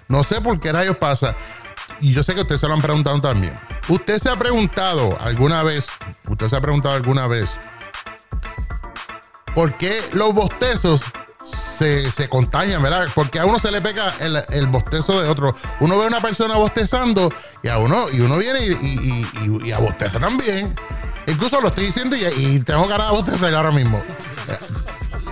[0.08, 1.36] No sé por qué rayos pasa.
[2.00, 3.56] Y yo sé que ustedes se lo han preguntado también.
[3.88, 5.86] Usted se ha preguntado alguna vez,
[6.28, 7.58] usted se ha preguntado alguna vez,
[9.54, 11.02] ¿por qué los bostezos
[11.80, 13.08] se, se contagian, verdad?
[13.14, 15.54] Porque a uno se le pega el, el bostezo de otro.
[15.80, 19.26] Uno ve a una persona bostezando y a uno, y uno viene y, y,
[19.62, 20.76] y, y a bosteza también.
[21.26, 24.02] Incluso lo estoy diciendo y, tengo ganas de bostezar ahora mismo.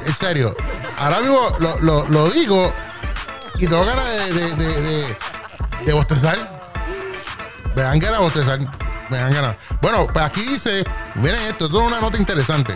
[0.06, 0.56] En serio.
[0.98, 1.50] Ahora mismo
[1.82, 2.72] lo, lo- digo
[3.58, 5.16] y tengo ganas de, de, de, de-
[5.84, 6.60] de bostezar.
[7.76, 8.58] Me dan ganas de bostezar.
[9.10, 9.56] Me dan ganas.
[9.82, 10.82] Bueno, pues aquí dice,
[11.16, 12.74] miren esto, esto es una nota interesante.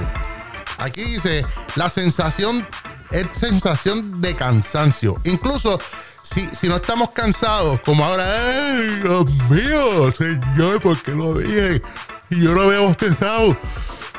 [0.79, 1.47] Aquí dice,
[1.77, 2.67] la sensación
[3.13, 5.21] es sensación de cansancio.
[5.25, 5.79] Incluso
[6.23, 11.83] si, si no estamos cansados, como ahora, ¡ay, Dios mío, señor, ¿por qué lo dije?
[12.31, 13.57] Yo no había bostezado.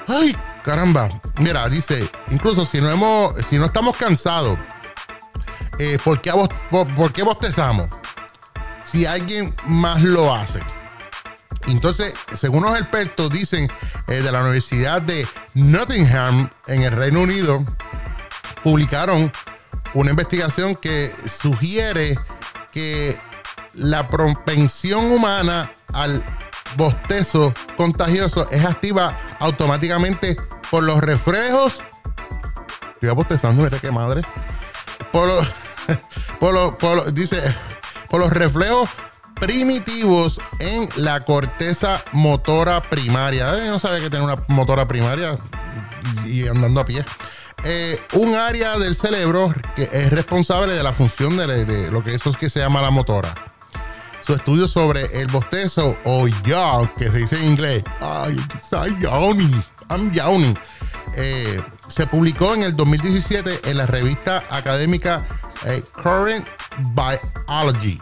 [0.07, 1.09] Ay, caramba.
[1.37, 4.59] Mira, dice, incluso si no hemos, si no estamos cansados,
[5.79, 6.31] eh, ¿por, qué,
[6.69, 7.89] por, por qué bostezamos?
[8.83, 10.59] Si alguien más lo hace.
[11.67, 13.71] Entonces, según los expertos dicen
[14.07, 17.63] eh, de la Universidad de Nottingham en el Reino Unido,
[18.63, 19.31] publicaron
[19.93, 21.11] una investigación que
[21.41, 22.17] sugiere
[22.71, 23.17] que
[23.73, 26.23] la propensión humana al
[26.77, 30.37] bostezo contagioso es activa automáticamente
[30.71, 31.79] por los reflejos.
[32.95, 34.21] Estoy bostezando, mira qué madre.
[35.11, 35.47] Por los,
[36.39, 37.41] por los- por los- dice,
[38.09, 38.89] por los reflejos
[39.39, 43.51] primitivos en la corteza motora primaria.
[43.67, 45.37] No sabía que tenía una motora primaria
[46.25, 47.05] y andando a pie.
[47.65, 52.13] Eh, un área del cerebro que es responsable de la función de, de lo que
[52.13, 53.33] eso es que se llama la motora.
[54.19, 57.83] Su estudio sobre el bostezo o yawn, que se dice en inglés.
[57.99, 58.37] Ay,
[59.01, 59.63] yawning.
[59.89, 60.57] I'm yawning.
[61.15, 65.25] Eh, se publicó en el 2017 en la revista académica
[65.65, 66.47] eh, Current
[66.95, 67.99] Biology.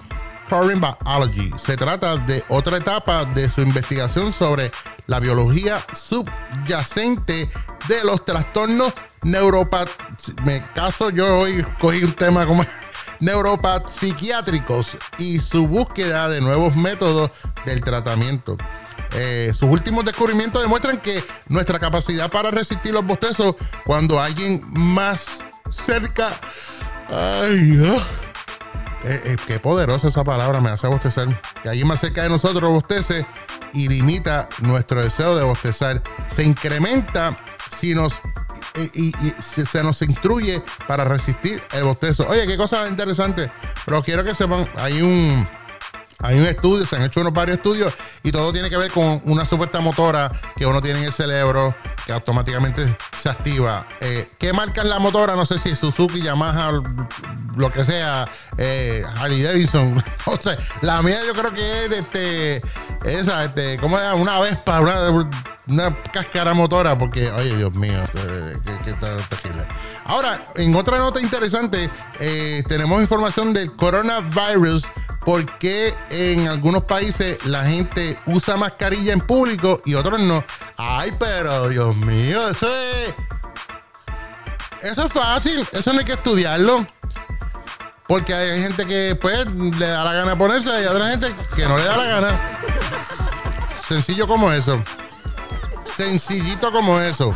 [0.51, 1.51] Biology.
[1.57, 4.71] Se trata de otra etapa de su investigación sobre
[5.07, 7.49] la biología subyacente
[7.87, 8.93] de los trastornos
[9.23, 9.89] neuropat...
[10.43, 12.65] Me caso, yo hoy cogí un tema como
[13.21, 17.31] neuropat psiquiátricos y su búsqueda de nuevos métodos
[17.65, 18.57] del tratamiento.
[19.13, 25.25] Eh, sus últimos descubrimientos demuestran que nuestra capacidad para resistir los bostezos cuando alguien más
[25.69, 26.29] cerca.
[27.09, 28.30] Ay, ah.
[29.03, 31.27] Eh, eh, qué poderosa esa palabra me hace bostezar.
[31.63, 33.25] Que alguien más cerca de nosotros bostece
[33.73, 36.01] y limita nuestro deseo de bostezar.
[36.27, 37.37] Se incrementa
[37.79, 38.21] si nos
[38.93, 42.27] y, y se, se nos instruye para resistir el bostezo.
[42.27, 43.49] Oye, qué cosa interesante.
[43.85, 45.47] Pero quiero que sepan, hay un
[46.21, 47.93] hay un estudio, se han hecho unos varios estudios
[48.23, 51.73] y todo tiene que ver con una supuesta motora que uno tiene en el cerebro
[52.05, 53.87] que automáticamente se activa.
[53.99, 55.35] Eh, ¿Qué marca es la motora?
[55.35, 56.71] No sé si Suzuki, Yamaha,
[57.55, 60.03] lo que sea, eh, Harley Davidson.
[60.27, 60.55] No sé.
[60.81, 62.61] La mía yo creo que es de este,
[63.05, 64.13] esa, este, ¿cómo es?
[64.13, 65.27] Una Vespa, una,
[65.71, 68.53] una cáscara motora, porque, oye, Dios mío, eh,
[68.83, 69.65] qué, terrible.
[70.05, 74.85] Ahora, en otra nota interesante, eh, tenemos información del coronavirus
[75.23, 80.43] por qué en algunos países la gente usa mascarilla en público y otros no.
[80.77, 83.13] Ay, pero Dios mío, eso es.
[84.81, 86.85] Eso es fácil, eso no hay que estudiarlo.
[88.07, 91.77] Porque hay gente que pues le da la gana ponerse y otra gente que no
[91.77, 92.41] le da la gana.
[93.87, 94.81] Sencillo como eso.
[96.01, 97.35] Sencillito como eso.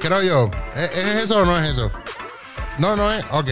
[0.00, 0.50] Creo yo.
[0.74, 1.90] ¿Es, es eso o no es eso?
[2.78, 3.22] No, no es.
[3.32, 3.48] Ok.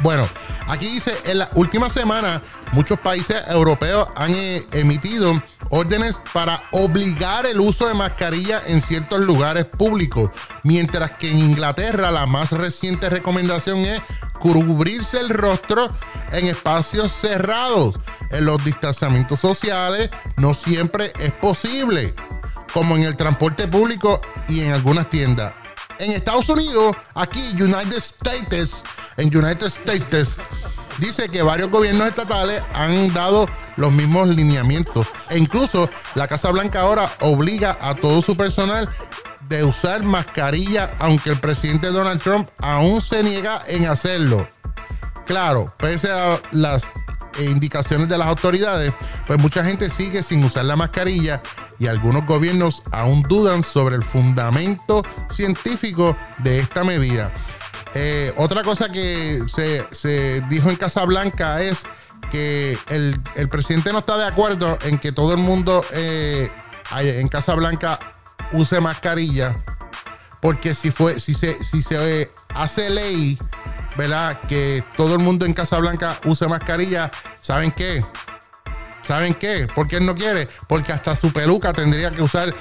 [0.00, 0.28] Bueno,
[0.68, 2.40] aquí dice, en la última semana
[2.70, 9.18] muchos países europeos han eh, emitido órdenes para obligar el uso de mascarilla en ciertos
[9.20, 10.30] lugares públicos,
[10.62, 14.00] mientras que en Inglaterra la más reciente recomendación es
[14.38, 15.90] cubrirse el rostro
[16.30, 17.98] en espacios cerrados.
[18.30, 22.14] En los distanciamientos sociales no siempre es posible,
[22.76, 25.54] como en el transporte público y en algunas tiendas.
[25.98, 28.84] En Estados Unidos, aquí United States,
[29.16, 30.28] en United States,
[30.98, 35.06] dice que varios gobiernos estatales han dado los mismos lineamientos.
[35.30, 38.90] E incluso la Casa Blanca ahora obliga a todo su personal
[39.48, 44.46] de usar mascarilla, aunque el presidente Donald Trump aún se niega en hacerlo.
[45.24, 46.90] Claro, pese a las
[47.38, 48.92] indicaciones de las autoridades,
[49.26, 51.40] pues mucha gente sigue sin usar la mascarilla
[51.78, 57.32] y algunos gobiernos aún dudan sobre el fundamento científico de esta medida.
[57.94, 61.82] Eh, otra cosa que se, se dijo en Casablanca es
[62.30, 66.50] que el, el presidente no está de acuerdo en que todo el mundo eh,
[66.94, 67.98] en Casablanca
[68.52, 69.56] use mascarilla,
[70.40, 73.38] porque si fue, si se, si se eh, hace ley,
[73.96, 74.40] ¿verdad?
[74.40, 77.10] Que todo el mundo en Casablanca use mascarilla,
[77.40, 78.04] ¿saben qué?
[79.06, 79.68] ¿Saben qué?
[79.72, 80.48] ¿Por qué él no quiere?
[80.66, 82.52] Porque hasta su peluca tendría que usar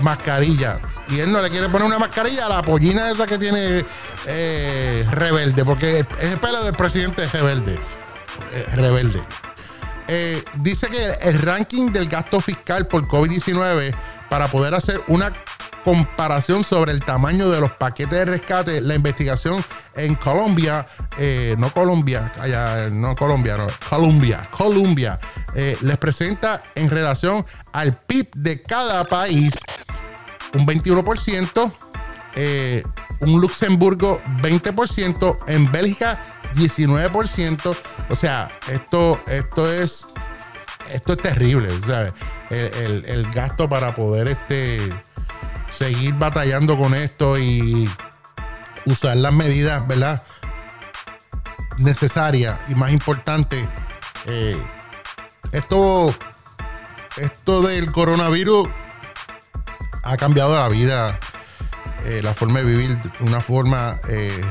[0.00, 0.78] mascarilla.
[1.08, 3.84] Y él no le quiere poner una mascarilla a la pollina esa que tiene
[4.26, 7.78] eh, rebelde, porque es el pelo del presidente rebelde.
[8.52, 9.20] Eh, rebelde.
[10.08, 13.94] Eh, dice que el ranking del gasto fiscal por COVID-19
[14.28, 15.32] para poder hacer una
[15.84, 19.62] comparación sobre el tamaño de los paquetes de rescate, la investigación
[19.94, 20.86] en Colombia,
[21.18, 25.20] eh, no Colombia, allá, no Colombia, no, Colombia, Colombia,
[25.54, 29.52] eh, les presenta en relación al PIB de cada país
[30.54, 31.72] un 21%,
[32.34, 32.82] eh,
[33.20, 36.18] un Luxemburgo 20%, en Bélgica
[36.54, 37.76] 19%.
[38.08, 40.06] O sea, esto, esto es
[40.92, 41.68] esto es terrible,
[42.50, 44.92] el- el gasto para poder este
[45.76, 47.88] seguir batallando con esto y
[48.86, 50.22] usar las medidas, ¿verdad?
[51.78, 53.68] Necesarias y más importante,
[54.26, 54.56] eh,
[55.52, 56.14] esto,
[57.16, 58.68] esto del coronavirus
[60.04, 61.18] ha cambiado la vida,
[62.04, 64.44] eh, la forma de vivir de una forma eh,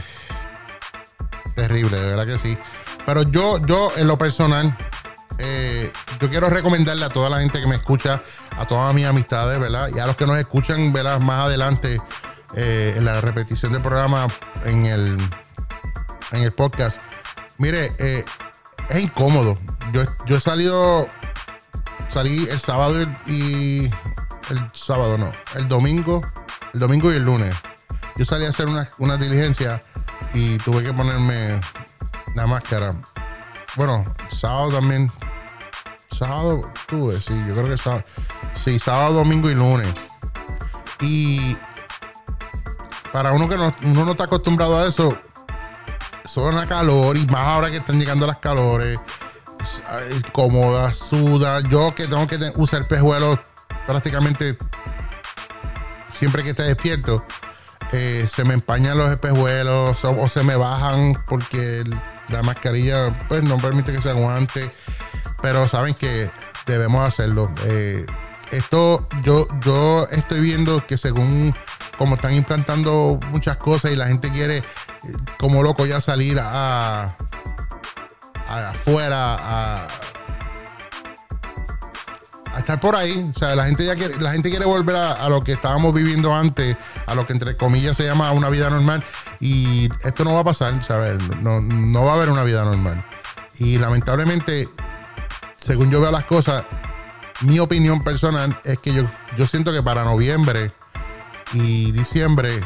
[1.56, 2.58] terrible, de verdad que sí.
[3.06, 4.76] Pero yo, yo en lo personal,
[5.40, 8.22] eh, yo quiero recomendarle a toda la gente que me escucha,
[8.58, 9.90] a todas mis amistades, ¿verdad?
[9.96, 11.20] Y a los que nos escuchan, ¿verdad?
[11.20, 12.02] Más adelante
[12.56, 14.28] eh, en la repetición del programa
[14.66, 15.18] en el,
[16.32, 16.98] en el podcast.
[17.58, 18.24] Mire, eh,
[18.90, 19.58] es incómodo.
[19.92, 21.08] Yo, yo he salido,
[22.10, 23.86] salí el sábado y
[24.50, 26.22] el sábado no, el domingo,
[26.74, 27.56] el domingo y el lunes.
[28.16, 29.82] Yo salí a hacer una, una diligencia
[30.34, 31.60] y tuve que ponerme
[32.36, 32.94] la máscara.
[33.76, 35.12] Bueno, sábado también.
[36.12, 38.04] Sábado tuve, sí, yo creo que sábado.
[38.54, 39.90] Sí, sábado, domingo y lunes.
[41.02, 41.58] Y
[43.12, 45.18] para uno que no, uno no está acostumbrado a eso,
[46.26, 48.98] son a calor y más ahora que están llegando las calores.
[48.98, 51.62] eh, cómoda, suda.
[51.62, 53.40] Yo que tengo que usar espejuelos
[53.88, 54.58] prácticamente
[56.18, 57.26] siempre que esté despierto,
[57.92, 61.84] eh, se me empañan los espejuelos o, o se me bajan porque
[62.30, 64.72] la mascarilla pues no permite que se aguante.
[65.42, 66.30] Pero saben que
[66.66, 67.52] debemos hacerlo.
[67.66, 68.06] Eh,
[68.52, 71.56] esto yo, yo estoy viendo que según
[71.98, 74.64] como están implantando muchas cosas y la gente quiere eh,
[75.38, 77.16] como loco ya salir a,
[78.48, 79.88] afuera a,
[82.54, 83.32] a estar por ahí.
[83.36, 86.34] O sea, la gente ya quiere, la gente quiere volver a lo que estábamos viviendo
[86.34, 89.04] antes, a lo que entre comillas se llama una vida normal.
[89.46, 91.22] Y esto no va a pasar, ¿sabes?
[91.41, 93.04] No, no va a haber una vida normal.
[93.60, 94.70] Y lamentablemente,
[95.58, 96.64] según yo veo las cosas,
[97.41, 99.04] mi opinión personal es que yo,
[99.36, 100.72] yo siento que para noviembre
[101.52, 102.62] y diciembre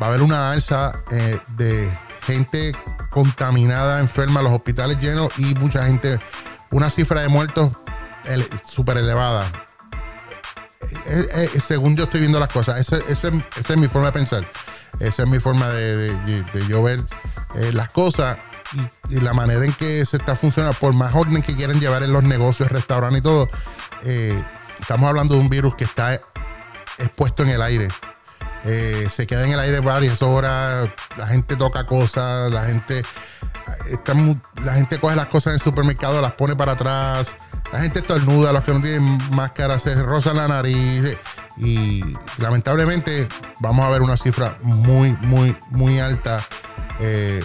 [0.00, 1.92] va a haber una alza eh, de
[2.22, 2.72] gente
[3.10, 6.18] contaminada, enferma, los hospitales llenos y mucha gente,
[6.70, 7.70] una cifra de muertos
[8.24, 9.44] ele- súper elevada.
[11.04, 12.96] Eh, eh, según yo estoy viendo las cosas, esa
[13.58, 14.50] es mi forma de pensar,
[15.00, 17.00] esa es mi forma de, de- yo ver
[17.54, 18.38] eh, las cosas
[19.10, 22.12] y, la manera en que se está funcionando, por más orden que quieren llevar en
[22.12, 23.48] los negocios, restaurantes y todo,
[24.04, 24.42] eh,
[24.78, 26.20] estamos hablando de un virus que está
[26.98, 27.88] expuesto en el aire.
[28.64, 33.04] Eh, se queda en el aire varias horas, la gente toca cosas, la gente
[33.90, 34.14] está
[34.64, 37.36] la gente coge las cosas en el supermercado, las pone para atrás,
[37.72, 41.16] la gente estornuda, los que no tienen máscara se rozan la nariz
[41.58, 42.02] y
[42.38, 43.28] lamentablemente
[43.60, 46.40] vamos a ver una cifra muy, muy, muy alta
[47.00, 47.42] eh,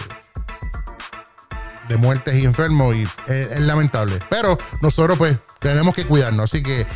[1.88, 4.18] de muertes y enfermos y es, es lamentable.
[4.30, 6.86] Pero nosotros pues tenemos que cuidarnos, así que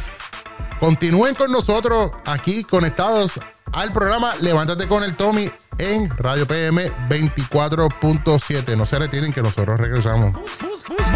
[0.81, 3.41] Continúen con nosotros aquí conectados
[3.73, 8.77] al programa Levántate con el Tommy en Radio PM 24.7.
[8.77, 10.35] No se retiren que nosotros regresamos.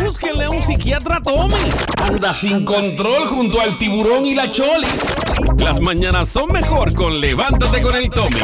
[0.02, 1.54] Búsquenle a un psiquiatra Tommy.
[2.02, 4.86] Anda sin control junto al tiburón y la choli.
[5.58, 8.38] Las mañanas son mejor con Levántate con el Tommy.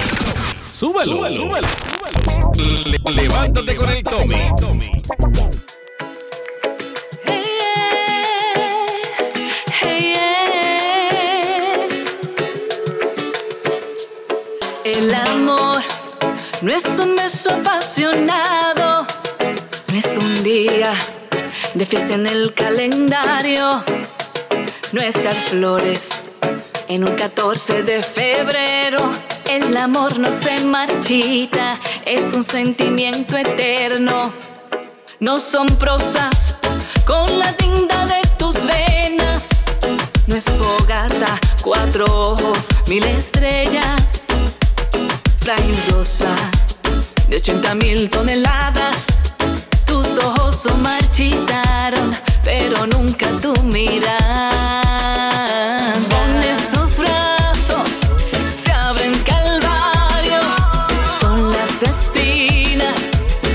[0.73, 1.69] Súbelo, súbelo.
[2.57, 4.37] Le- levántate con el Tommy.
[14.99, 15.81] El amor
[16.61, 19.07] no es un beso apasionado,
[19.87, 20.93] no es un día
[21.75, 23.85] de fiesta en el calendario,
[24.93, 25.01] no
[25.47, 26.25] flores
[26.89, 29.13] en un 14 de febrero.
[29.49, 34.33] El amor no se marchita, es un sentimiento eterno.
[35.21, 36.57] No son prosas
[37.07, 39.45] con la tinta de tus venas.
[40.27, 44.19] No es fogata, cuatro ojos, mil estrellas.
[45.49, 49.07] De 80 mil toneladas.
[49.87, 54.83] Tus ojos se marchitaron, pero nunca tu mirada.
[55.95, 57.89] Son esos brazos,
[58.63, 60.41] se abren calvario.
[61.19, 62.99] Son las espinas,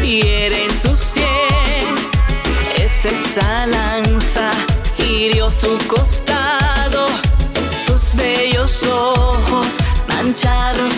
[0.02, 1.94] hieren su sien.
[2.76, 4.50] Es esa lanza,
[4.98, 7.06] hirió su costado.
[7.86, 9.68] Sus bellos ojos
[10.08, 10.93] manchados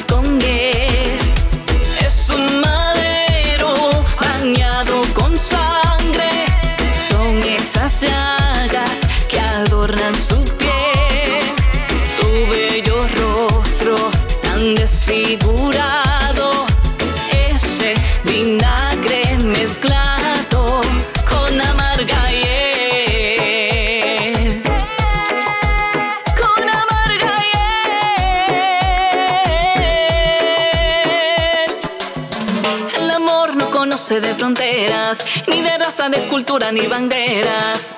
[36.55, 37.95] cultura, ni banderas.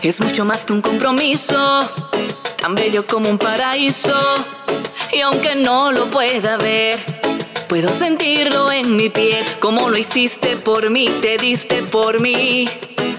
[0.00, 1.80] Es mucho más que un compromiso,
[2.60, 4.14] tan bello como un paraíso.
[5.12, 7.00] Y aunque no lo pueda ver,
[7.68, 9.44] puedo sentirlo en mi piel.
[9.58, 12.68] Como lo hiciste por mí, te diste por mí,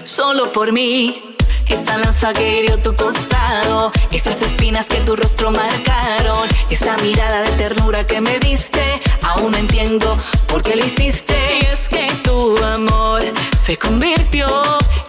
[0.04, 1.22] solo por mí.
[1.68, 7.50] Esa lanza que hirió tu costado, esas espinas que tu rostro marcaron, esa mirada de
[7.58, 10.16] ternura que me diste, aún no entiendo
[10.46, 11.34] por qué lo hiciste.
[11.60, 13.22] Y es que tu amor
[13.68, 14.48] se convirtió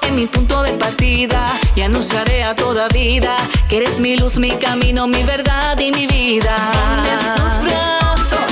[0.02, 3.38] en mi punto de partida y anunciaré a toda vida
[3.70, 6.58] que eres mi luz, mi camino, mi verdad y mi vida.
[6.74, 8.52] Son esos brazos,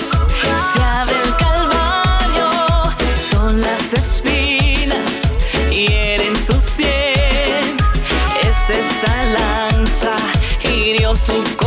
[0.74, 2.49] se abre el calvario,
[3.20, 5.10] son las espinas
[5.70, 7.76] hieren su sien.
[8.41, 10.16] Es esa lanza,
[10.64, 11.66] hirió su costado,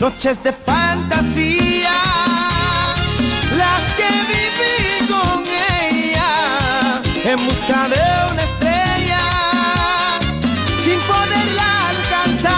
[0.00, 1.92] Noches de fantasía,
[3.58, 5.44] las que viví con
[5.78, 8.00] ella en busca de
[8.32, 9.20] una estrella
[10.82, 12.56] sin poderla alcanzar.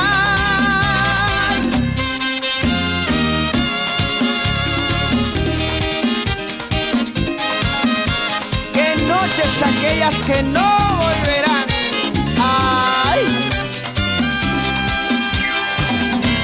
[8.73, 10.92] Qué noches aquellas que no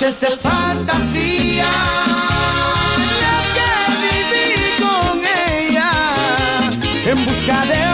[0.00, 1.70] Noches de fantasía,
[3.20, 3.70] las que
[4.00, 4.48] viví
[4.80, 5.20] con
[5.52, 5.90] ella
[7.04, 7.89] en busca de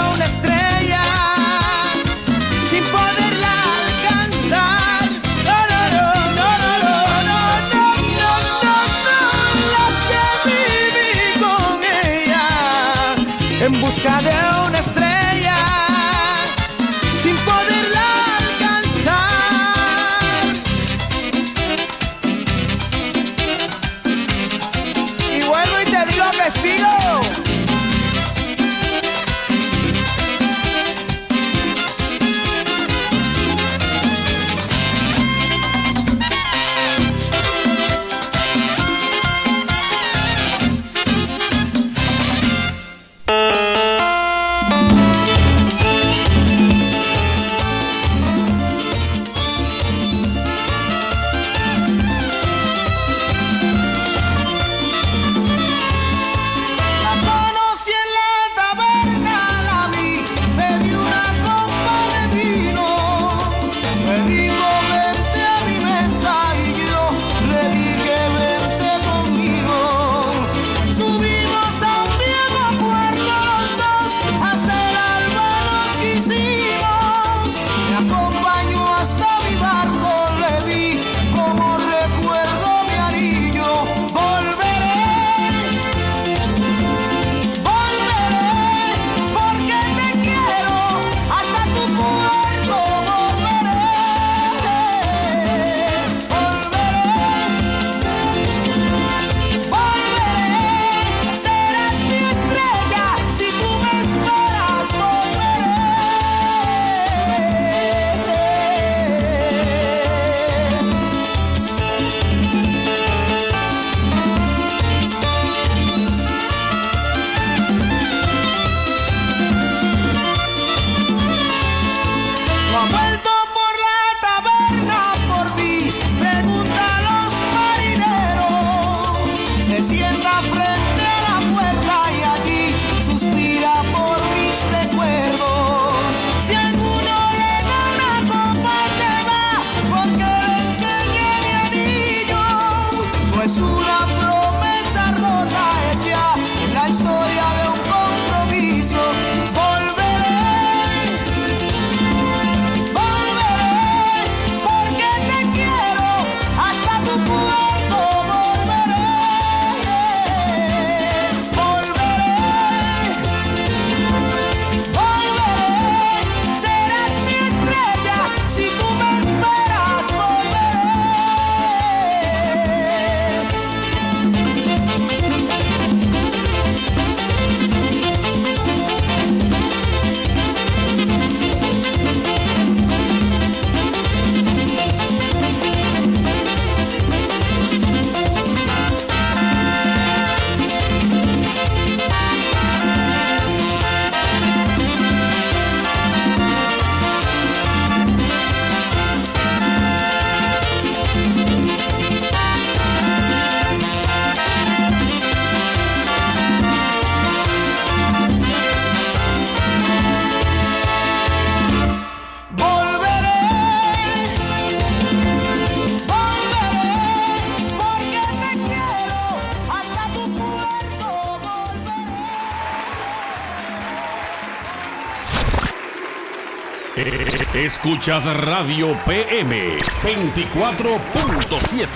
[227.87, 231.87] Escuchas Radio PM 24.7.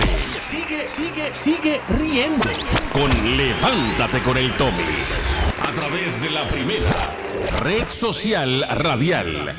[0.40, 2.48] Sigue, sigue, sigue riendo
[2.92, 4.84] con Levántate con el Tommy.
[5.60, 6.86] A través de la primera
[7.58, 9.56] red social radial.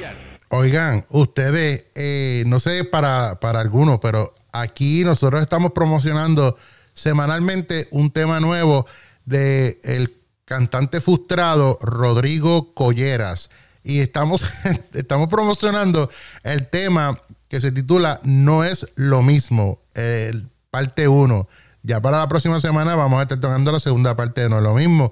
[0.47, 6.55] Oigan, ustedes, eh, no sé para, para algunos, pero aquí nosotros estamos promocionando
[6.93, 8.85] semanalmente un tema nuevo
[9.25, 10.15] de el
[10.45, 13.49] cantante frustrado Rodrigo Colleras.
[13.83, 14.41] Y estamos,
[14.93, 16.09] estamos promocionando
[16.43, 21.47] el tema que se titula No es lo mismo, el parte 1.
[21.83, 24.63] Ya para la próxima semana vamos a estar tocando la segunda parte de No es
[24.63, 25.11] lo mismo.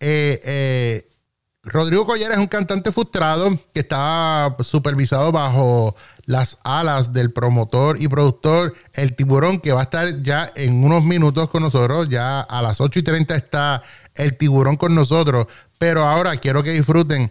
[0.00, 1.08] Eh, eh,
[1.64, 5.94] Rodrigo Colleras es un cantante frustrado que está supervisado bajo
[6.24, 11.04] las alas del promotor y productor El Tiburón, que va a estar ya en unos
[11.04, 12.08] minutos con nosotros.
[12.08, 13.82] Ya a las 8 y 30 está
[14.14, 15.46] El Tiburón con nosotros.
[15.78, 17.30] Pero ahora quiero que disfruten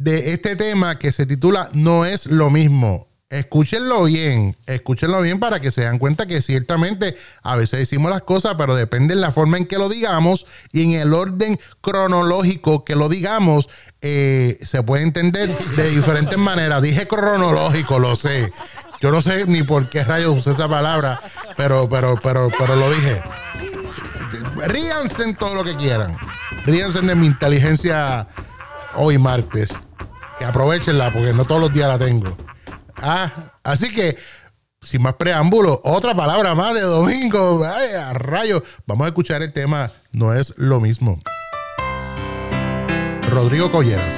[0.00, 3.06] de este tema que se titula No es lo mismo.
[3.28, 8.22] Escúchenlo bien, escúchenlo bien para que se den cuenta que ciertamente a veces decimos las
[8.22, 12.84] cosas, pero depende de la forma en que lo digamos y en el orden cronológico
[12.84, 13.68] que lo digamos,
[14.00, 16.82] eh, se puede entender de diferentes maneras.
[16.82, 18.50] Dije cronológico, lo sé.
[19.00, 21.20] Yo no sé ni por qué rayos usé esa palabra,
[21.56, 23.22] pero, pero, pero, pero lo dije.
[24.66, 26.16] Ríanse en todo lo que quieran.
[26.64, 28.26] Ríanse de mi inteligencia
[28.96, 29.70] hoy martes.
[30.44, 32.36] Aprovechenla porque no todos los días la tengo.
[32.96, 33.30] Ah,
[33.62, 34.16] así que,
[34.82, 37.62] sin más preámbulo, otra palabra más de domingo.
[37.64, 38.62] A rayo.
[38.86, 41.20] Vamos a escuchar el tema No es lo mismo.
[43.30, 44.14] Rodrigo Colleras.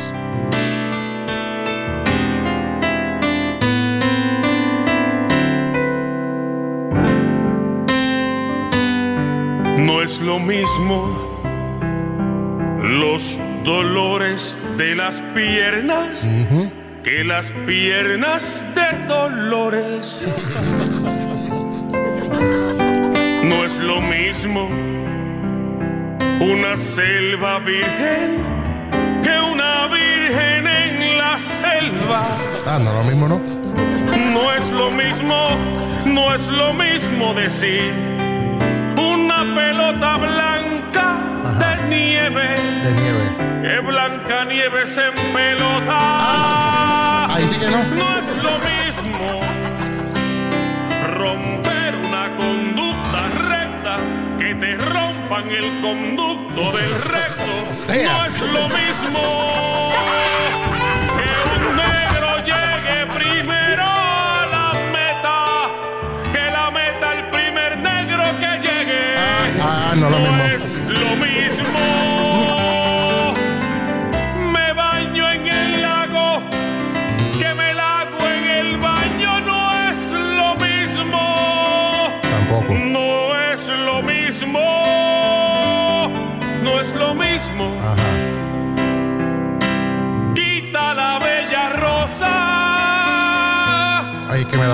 [9.78, 11.32] No es lo mismo
[12.82, 16.28] los dolores de las piernas
[17.02, 20.24] que las piernas de dolores.
[23.44, 24.68] No es lo mismo
[26.40, 28.42] una selva virgen
[29.22, 32.22] que una virgen en la selva.
[32.66, 33.40] Ah, no lo mismo, ¿no?
[34.32, 35.56] No es lo mismo,
[36.06, 37.92] no es lo mismo decir
[38.96, 40.61] una pelota blanca
[41.92, 42.46] nieve.
[42.84, 43.24] De nieve.
[43.62, 45.92] Que blanca nieve se pelota.
[45.92, 47.78] Ah, ahí sí que no.
[48.00, 49.40] No es lo mismo
[51.16, 53.96] romper una conducta recta
[54.38, 57.52] que te rompan el conducto del recto.
[57.88, 59.92] No es lo mismo
[61.16, 65.36] que un negro llegue primero a la meta
[66.32, 69.14] que la meta el primer negro que llegue.
[69.60, 70.44] Ah, no lo mismo.
[70.44, 70.71] es lo mismo.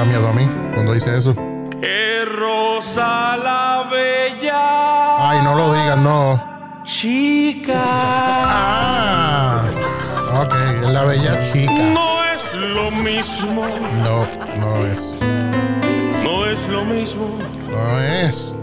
[0.08, 1.34] Miedo a mí cuando dice eso.
[1.80, 5.30] Que rosa la bella.
[5.30, 6.82] Ay, no lo digas, no.
[6.84, 7.82] Chica.
[7.84, 9.62] Ah.
[10.42, 11.72] Ok, es la bella chica.
[11.72, 13.66] No es lo mismo.
[14.02, 14.26] No,
[14.58, 15.18] no es.
[16.24, 17.28] No es lo mismo.
[17.70, 18.54] No es.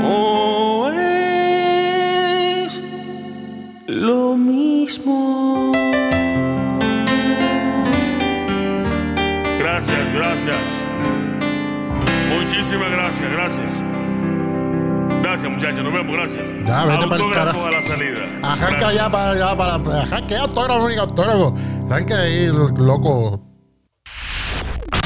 [0.00, 2.80] No es
[3.86, 5.31] lo mismo.
[12.72, 13.66] Muchísimas gracias, gracias.
[15.22, 15.84] Gracias, muchachos.
[15.84, 16.42] Nos vemos, gracias.
[16.66, 17.66] Ya, vete Autógrafo carajo.
[17.66, 18.20] a la salida.
[18.40, 18.94] Gracias.
[18.94, 19.74] ya para allá, para.
[19.74, 21.54] Arranca ya autógrafo, único autógrafo.
[21.90, 23.42] Arranca ahí, loco.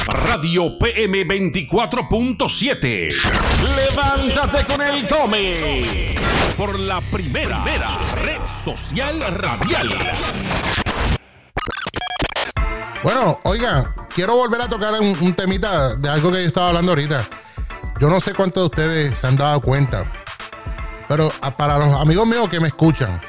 [0.07, 3.09] Radio PM 24.7.
[3.75, 6.15] Levántate con el Tome.
[6.55, 7.65] Por la primera,
[8.23, 9.89] red social radial.
[13.03, 16.93] Bueno, oigan, quiero volver a tocar un, un temita de algo que yo estaba hablando
[16.93, 17.27] ahorita.
[17.99, 20.03] Yo no sé cuántos de ustedes se han dado cuenta,
[21.07, 23.19] pero para los amigos míos que me escuchan,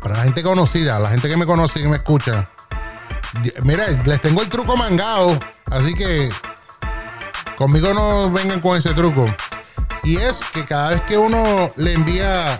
[0.00, 2.44] para la gente conocida, la gente que me conoce y que me escucha,
[3.64, 5.36] mira, les tengo el truco mangado,
[5.72, 6.30] así que
[7.56, 9.26] conmigo no vengan con ese truco.
[10.04, 12.56] Y es que cada vez que uno le envía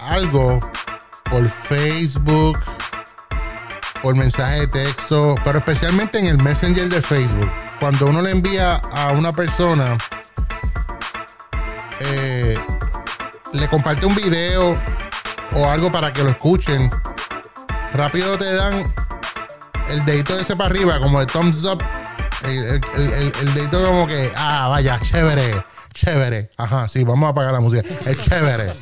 [0.00, 0.60] algo
[1.30, 2.58] por Facebook,
[4.02, 7.50] por mensaje de texto, pero especialmente en el Messenger de Facebook.
[7.80, 9.96] Cuando uno le envía a una persona,
[12.00, 12.58] eh,
[13.52, 14.76] le comparte un video
[15.54, 16.90] o algo para que lo escuchen,
[17.92, 18.92] rápido te dan
[19.88, 21.82] el dedito ese para arriba, como el thumbs up.
[22.44, 25.62] El, el, el- el- dedito como que, ah, vaya, chévere,
[25.94, 26.50] chévere.
[26.56, 27.86] Ajá, sí, vamos a apagar la música.
[28.04, 28.72] Es chévere.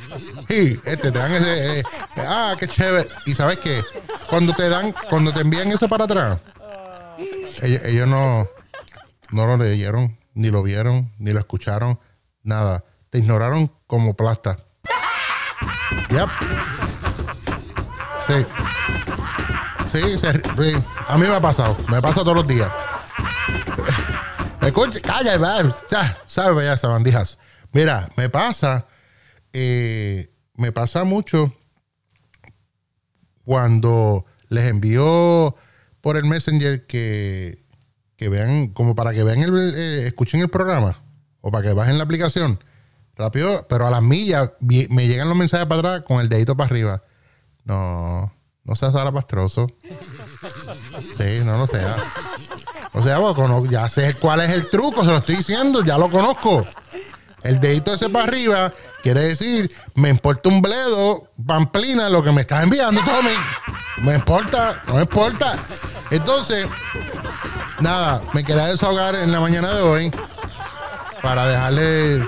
[0.48, 1.82] Sí, este, te dan ese, eh,
[2.18, 3.08] ah, qué chévere.
[3.26, 3.82] Y sabes qué,
[4.28, 6.38] cuando te dan, cuando te envían eso para atrás,
[7.62, 8.46] ellos no,
[9.30, 11.98] no lo leyeron, ni lo vieron, ni lo escucharon,
[12.42, 12.84] nada.
[13.10, 14.58] Te ignoraron como plasta.
[16.10, 16.28] Yep.
[18.26, 18.46] Sí.
[19.92, 20.00] Sí,
[21.08, 21.76] a mí me ha pasado.
[21.88, 22.68] Me pasa todos los días.
[24.60, 25.36] Escucha, calla,
[25.90, 27.38] ya, sabe ya, sabandijas.
[27.72, 28.86] Mira, me pasa,
[29.52, 31.54] eh, me pasa mucho
[33.44, 35.54] cuando les envío
[36.00, 37.63] por el Messenger que,
[38.16, 41.02] que vean, como para que vean el, eh, escuchen el programa
[41.40, 42.62] o para que bajen la aplicación
[43.16, 46.68] rápido, pero a las millas me llegan los mensajes para atrás con el dedito para
[46.68, 47.02] arriba.
[47.64, 48.32] No,
[48.64, 49.66] no seas zarapastroso.
[51.16, 51.96] Sí, no lo sea.
[52.92, 56.10] O sea, cono- ya sé cuál es el truco, se lo estoy diciendo, ya lo
[56.10, 56.66] conozco.
[57.42, 58.72] El dedito ese para arriba
[59.02, 63.34] quiere decir, me importa un bledo, pamplina, lo que me estás enviando, Tommy.
[63.98, 65.58] Me importa, no me importa.
[66.10, 66.66] Entonces,
[67.80, 70.10] nada, me quería desahogar en la mañana de hoy
[71.22, 72.24] para dejarle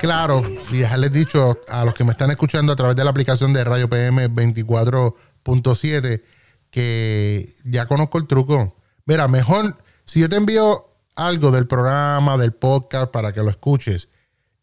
[0.00, 3.52] claro y dejarles dicho a los que me están escuchando a través de la aplicación
[3.52, 6.22] de Radio PM 24.7
[6.70, 8.76] que ya conozco el truco.
[9.06, 10.86] Mira, mejor si yo te envío
[11.16, 14.08] algo del programa, del podcast para que lo escuches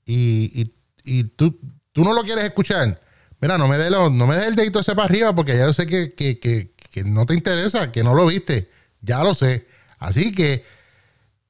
[0.06, 1.60] y, y- y tú,
[1.92, 3.00] tú no lo quieres escuchar,
[3.42, 5.74] mira, no me lo- no me des el dedito ese para arriba porque ya yo
[5.74, 8.72] sé que, que- que- que no te interesa, que no lo viste.
[9.02, 9.68] Ya lo sé.
[10.06, 10.64] Así que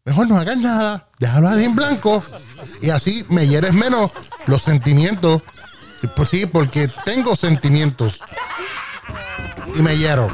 [0.05, 2.23] mejor no hagas nada, déjalo ahí en blanco
[2.81, 4.11] y así me hieres menos
[4.45, 5.41] los sentimientos.
[6.15, 8.21] Pues sí, porque tengo sentimientos
[9.75, 10.33] y me hiero.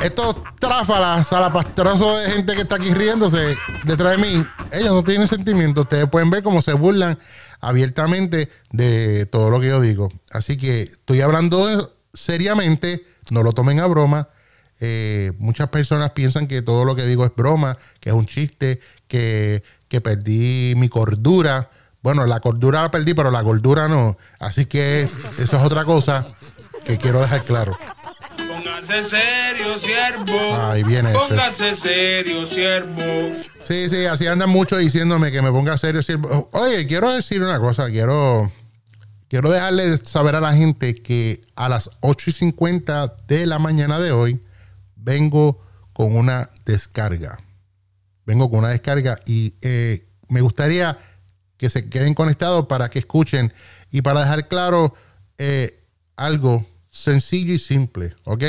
[0.00, 5.28] Estos tráfalas, salapastrosos de gente que está aquí riéndose detrás de mí, ellos no tienen
[5.28, 5.82] sentimientos.
[5.82, 7.18] Ustedes pueden ver cómo se burlan
[7.60, 10.08] abiertamente de todo lo que yo digo.
[10.30, 14.28] Así que estoy hablando seriamente, no lo tomen a broma.
[14.80, 18.80] Eh, muchas personas piensan que todo lo que digo es broma, que es un chiste,
[19.08, 21.70] que, que perdí mi cordura.
[22.02, 24.16] Bueno, la cordura la perdí, pero la gordura no.
[24.38, 26.26] Así que eso es otra cosa
[26.84, 27.76] que quiero dejar claro.
[28.36, 30.56] Póngase serio, siervo.
[30.56, 31.20] Ahí viene este.
[31.20, 33.02] Póngase serio, siervo.
[33.64, 36.02] Sí, sí, así andan muchos diciéndome que me ponga serio.
[36.02, 36.48] siervo.
[36.52, 38.50] Oye, quiero decir una cosa, quiero,
[39.28, 43.98] quiero dejarle saber a la gente que a las 8 y 50 de la mañana
[43.98, 44.40] de hoy
[44.98, 45.60] vengo
[45.92, 47.38] con una descarga.
[48.26, 50.98] Vengo con una descarga y eh, me gustaría
[51.56, 53.52] que se queden conectados para que escuchen
[53.90, 54.94] y para dejar claro
[55.38, 55.82] eh,
[56.16, 58.44] algo sencillo y simple, ¿ok?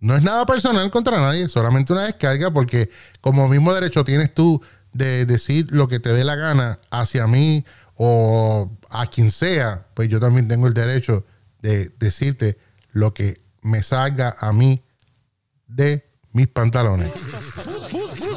[0.00, 2.90] No es nada personal contra nadie, solamente una descarga porque
[3.20, 4.62] como mismo derecho tienes tú
[4.92, 7.64] de decir lo que te dé la gana hacia mí
[7.94, 11.26] o a quien sea, pues yo también tengo el derecho
[11.60, 12.58] de decirte
[12.92, 14.82] lo que me salga a mí
[15.70, 17.10] de mis pantalones.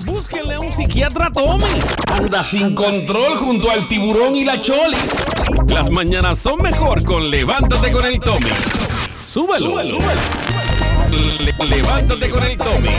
[0.05, 1.63] Búsquenle a un psiquiatra Tommy.
[2.07, 4.97] Anda sin control junto al tiburón y la choli.
[5.67, 8.49] Las mañanas son mejor con Levántate con el Tommy.
[9.25, 9.99] Súbelo, súbelo.
[11.39, 12.89] Le- levántate con el Tommy.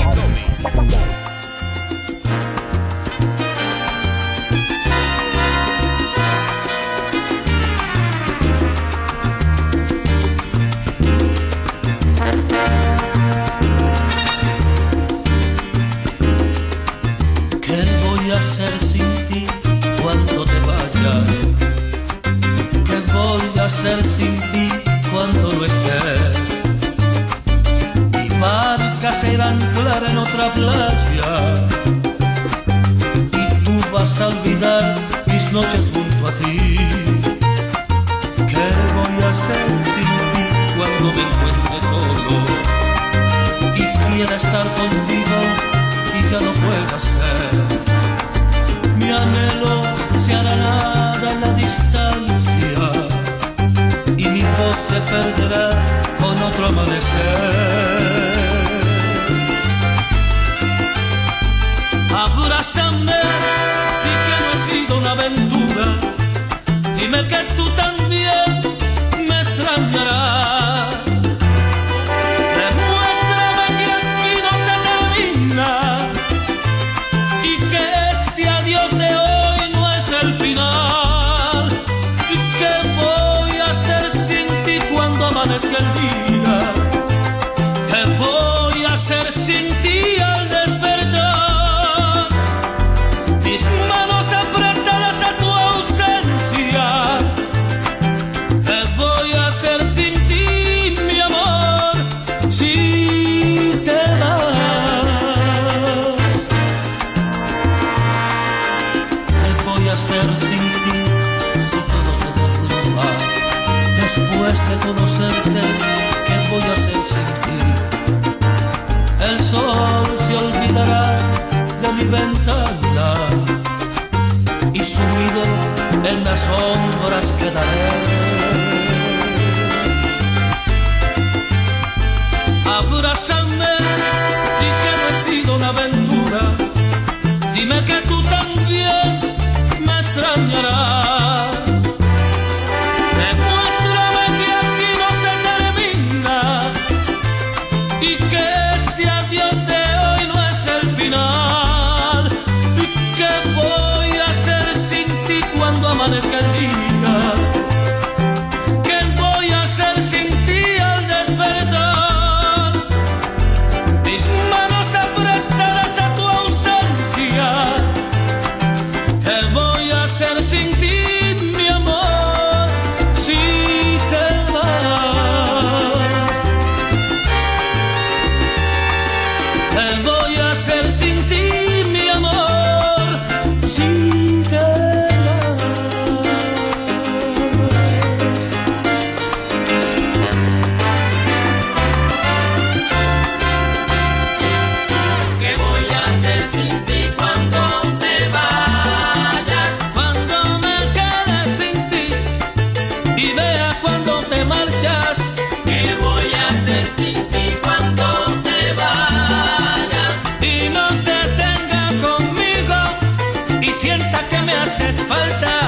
[213.85, 215.64] Sienta que me haces falta.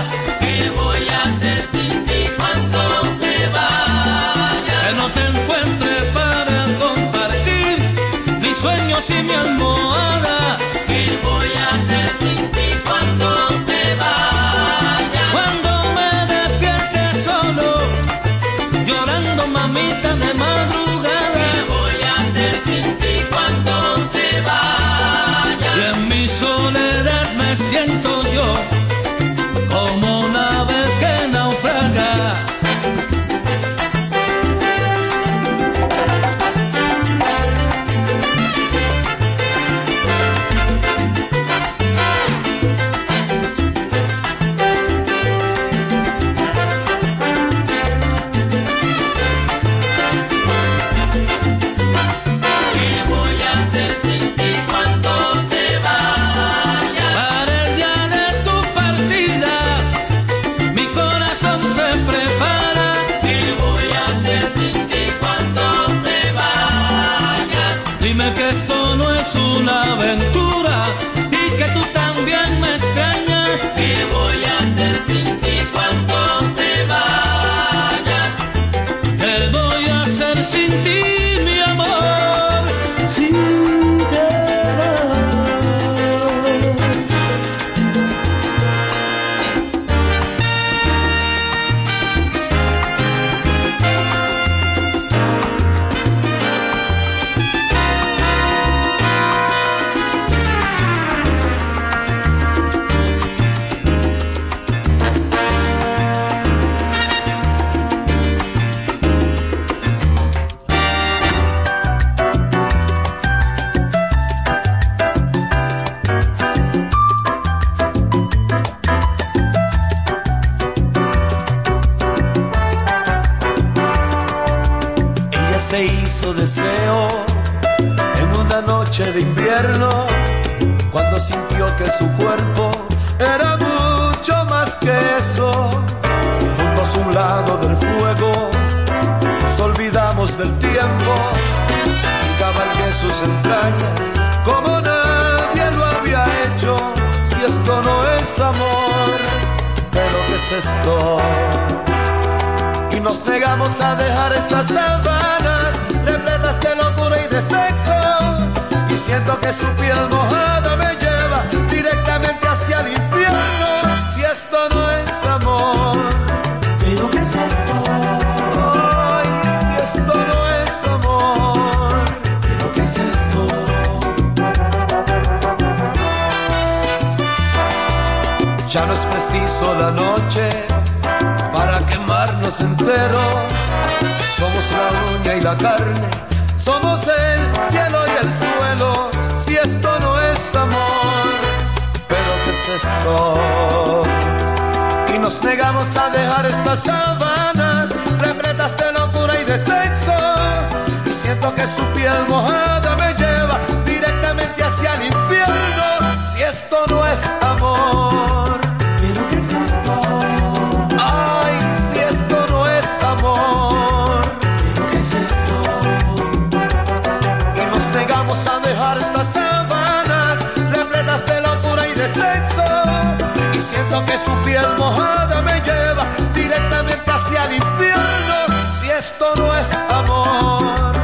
[224.27, 226.05] Su piel mojada me lleva
[226.35, 228.36] directamente hacia el infierno.
[228.81, 230.94] Si esto no es amor,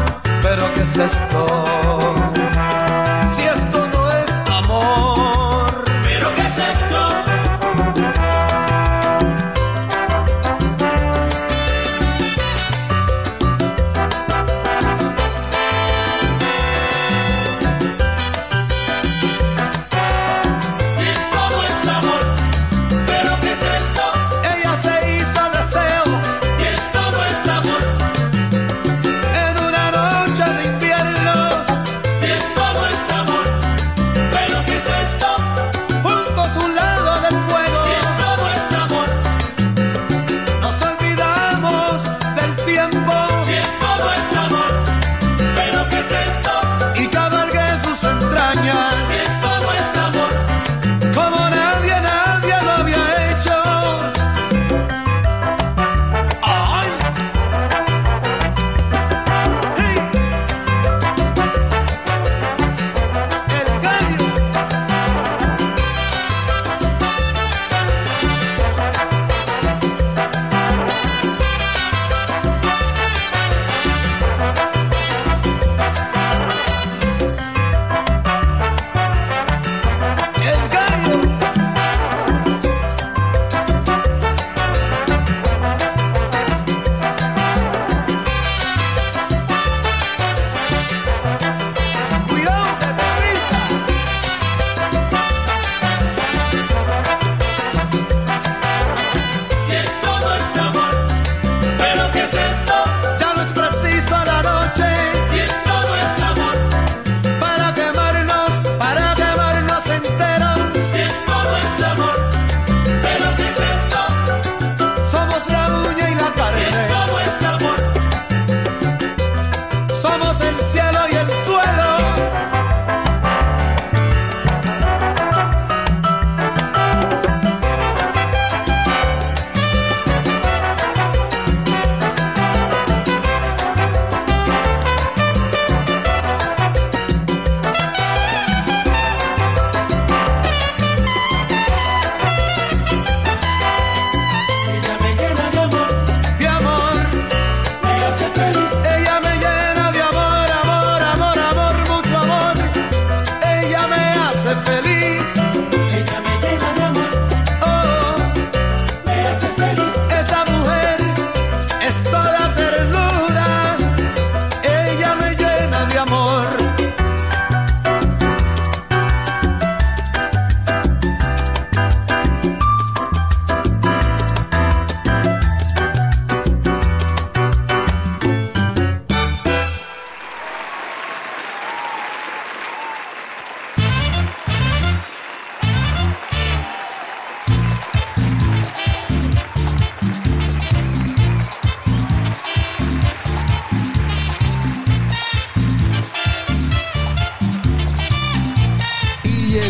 [0.42, 2.11] pero ¿qué es esto?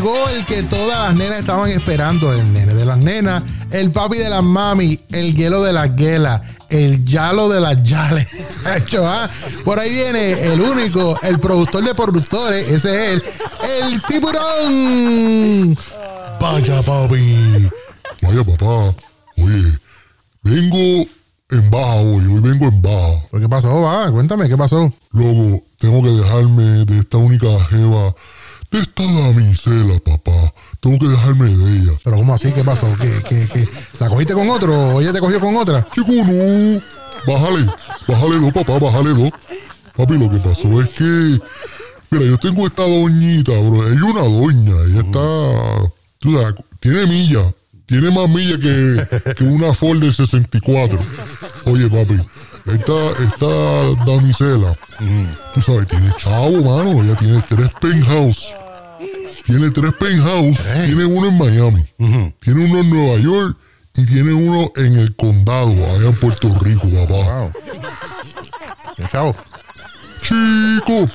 [0.02, 4.18] Llegó el que todas las nenas estaban esperando, el nene de las nenas, el papi
[4.18, 8.28] de las mami, el hielo de las guelas, el yalo de las yales.
[9.04, 9.28] Ah,
[9.64, 13.22] Por ahí viene el único, el productor de productores, ese es él,
[13.80, 15.76] el tiburón.
[16.40, 17.70] Vaya papi.
[18.22, 18.94] Vaya papá,
[19.36, 19.78] oye,
[20.42, 21.04] vengo
[21.50, 23.22] en baja hoy, hoy vengo en baja.
[23.38, 24.10] ¿Qué pasó, va?
[24.10, 24.92] Cuéntame, ¿qué pasó?
[25.12, 28.14] Loco, tengo que dejarme de esta única jeva,
[28.72, 30.52] esta damisela, papá.
[30.80, 31.92] Tengo que dejarme de ella.
[32.02, 32.50] ¿Pero cómo así?
[32.52, 32.88] ¿Qué pasó?
[33.00, 33.68] ¿Qué, qué, qué?
[34.00, 35.86] ¿La cogiste con otro o ella te cogió con otra?
[35.94, 36.80] Chico, no.
[37.26, 37.66] Bájale,
[38.08, 39.30] bájale dos, papá, bájale dos.
[39.96, 41.40] Papi, lo que pasó es que,
[42.10, 43.86] mira, yo tengo esta doñita, bro.
[43.86, 47.54] Ella es una doña, ella está, tú sabes, tiene milla,
[47.86, 50.98] tiene más millas que, que una Ford del 64.
[51.66, 52.14] Oye, papi,
[52.66, 54.76] esta, esta damisela,
[55.52, 57.02] tú sabes, tiene chavo, mano.
[57.02, 58.54] Ella tiene tres penthouse.
[59.44, 60.59] Tiene tres penthouse.
[60.86, 61.85] Tiene uno en Miami.
[62.40, 63.56] Tiene uno en Nueva York.
[63.94, 67.52] Y tiene uno en el condado, allá en Puerto Rico, papá.
[69.10, 69.36] Chavo.
[70.23, 71.10] Chico,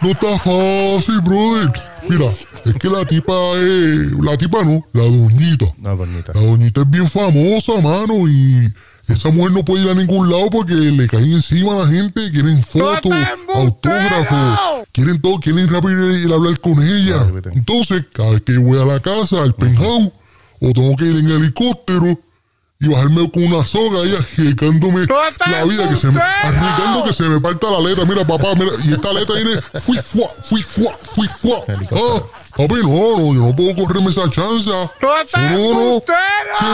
[0.00, 1.70] no está fácil, brother.
[2.08, 2.32] Mira,
[2.64, 4.12] es que la tipa es.
[4.22, 5.66] La tipa no, la doñita.
[5.82, 6.32] La doñita.
[6.34, 8.72] La doñita es bien famosa, mano, y
[9.08, 12.30] esa mujer no puede ir a ningún lado porque le caen encima a la gente,
[12.30, 13.12] quieren fotos,
[13.54, 17.26] autógrafos, quieren todo, quieren rápido ir a hablar con ella.
[17.54, 20.10] Entonces, cada vez que yo voy a la casa, al penthouse,
[20.60, 22.18] o tengo que ir en helicóptero
[22.80, 25.06] y bajarme con una soga ahí arriesgándome
[25.50, 28.04] la vida, que se me, arriesgando que se me parta la letra.
[28.04, 31.58] Mira, papá, mira, y esta letra viene, fui, fuá, fui, fuá, fui, fuá.
[31.92, 32.22] Ah,
[32.56, 34.70] papi, no, no, yo no puedo correrme esa chance.
[34.70, 34.90] No,
[35.34, 36.00] no, no.
[36.02, 36.12] ¿Qué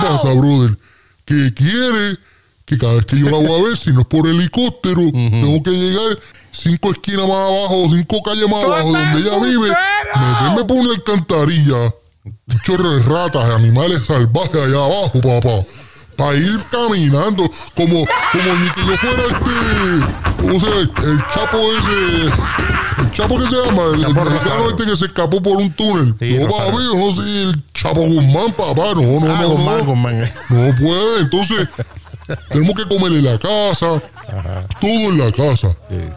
[0.02, 0.77] pasa, brother?
[1.24, 2.18] Que quiere
[2.64, 5.62] que cada vez que yo la voy a ver, si no es por helicóptero, tengo
[5.62, 6.18] que llegar
[6.51, 11.94] cinco esquinas más abajo, cinco calles más abajo, donde ella vive, meterme por una alcantarilla,
[12.24, 15.64] un chorro de ratas, animales salvajes allá abajo, papá.
[16.16, 20.40] Para ir caminando, como, como ni que yo fuera este.
[20.40, 20.80] ¿Cómo se llama?
[20.80, 23.02] El chapo ese.
[23.02, 26.08] El chapo que se llama, el, el mexicano este que se escapó por un túnel.
[26.08, 29.48] no, papi, yo no sé, el chapo Guzmán, papá, no, no, Ah, no.
[29.50, 29.84] Guzmán, no.
[29.86, 30.32] Guzmán.
[30.50, 31.68] No puede, entonces
[32.50, 34.00] tenemos que comer en la casa,
[34.80, 35.68] todo en la casa.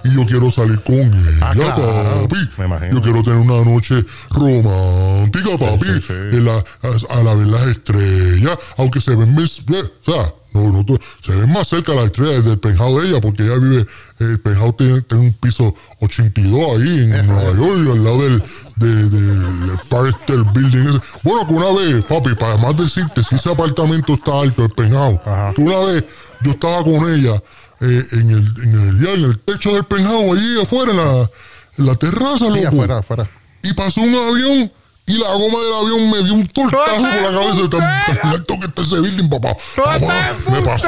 [0.04, 2.50] Y yo quiero salir con ella, Ah, claro, papi.
[2.68, 2.92] me.
[2.92, 5.86] Yo quiero tener una noche romántica, papi.
[5.86, 6.14] sí, sí.
[6.14, 10.34] En la- a, a la ver las estrellas, aunque se ven más, eh, o sea,
[10.54, 10.84] no, no,
[11.24, 13.86] se ven más cerca las estrellas del penthouse de ella, porque ella vive,
[14.20, 18.44] el penthouse tiene, tiene un piso 82 ahí en Nueva York, al lado del,
[18.78, 20.88] de, State Building.
[20.90, 21.00] ese.
[21.24, 25.20] Bueno, que una vez, papi, para además decirte, si ese apartamento está alto, el penthouse,
[25.56, 26.04] que una vez
[26.42, 27.42] yo estaba con ella
[27.82, 31.30] eh, en, el, en, el, en el techo del penthouse, allí afuera, en la,
[31.78, 32.68] en la terraza, Sí, loco.
[32.68, 33.30] afuera, afuera.
[33.64, 34.72] Y pasó un avión
[35.06, 38.54] y la goma del avión me dio un tortazo por la cabeza tan, tan alto
[38.60, 39.56] que está ese building, papá.
[39.76, 40.88] Papá, me pasó.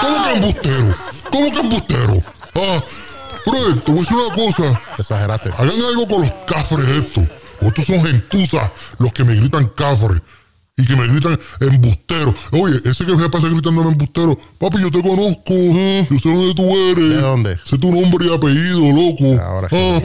[0.00, 0.96] ¿Cómo que embustero?
[1.30, 2.22] ¿Cómo que embustero?
[2.56, 2.82] Ah,
[3.46, 4.82] brother, te voy a decir una cosa.
[4.98, 5.50] Exageraste.
[5.56, 7.24] Hagan algo con los cafres estos.
[7.60, 10.20] Estos son gentuzas los que me gritan cafres.
[10.80, 12.34] Y que me gritan embustero.
[12.52, 14.38] Oye, ese que me pasa gritándome embustero.
[14.58, 15.52] Papi, yo te conozco.
[15.52, 17.08] Yo sé dónde tú eres.
[17.08, 17.58] ¿De dónde?
[17.64, 19.42] Sé tu nombre y apellido, loco.
[19.42, 19.76] Ahora sí.
[19.76, 20.00] Ah,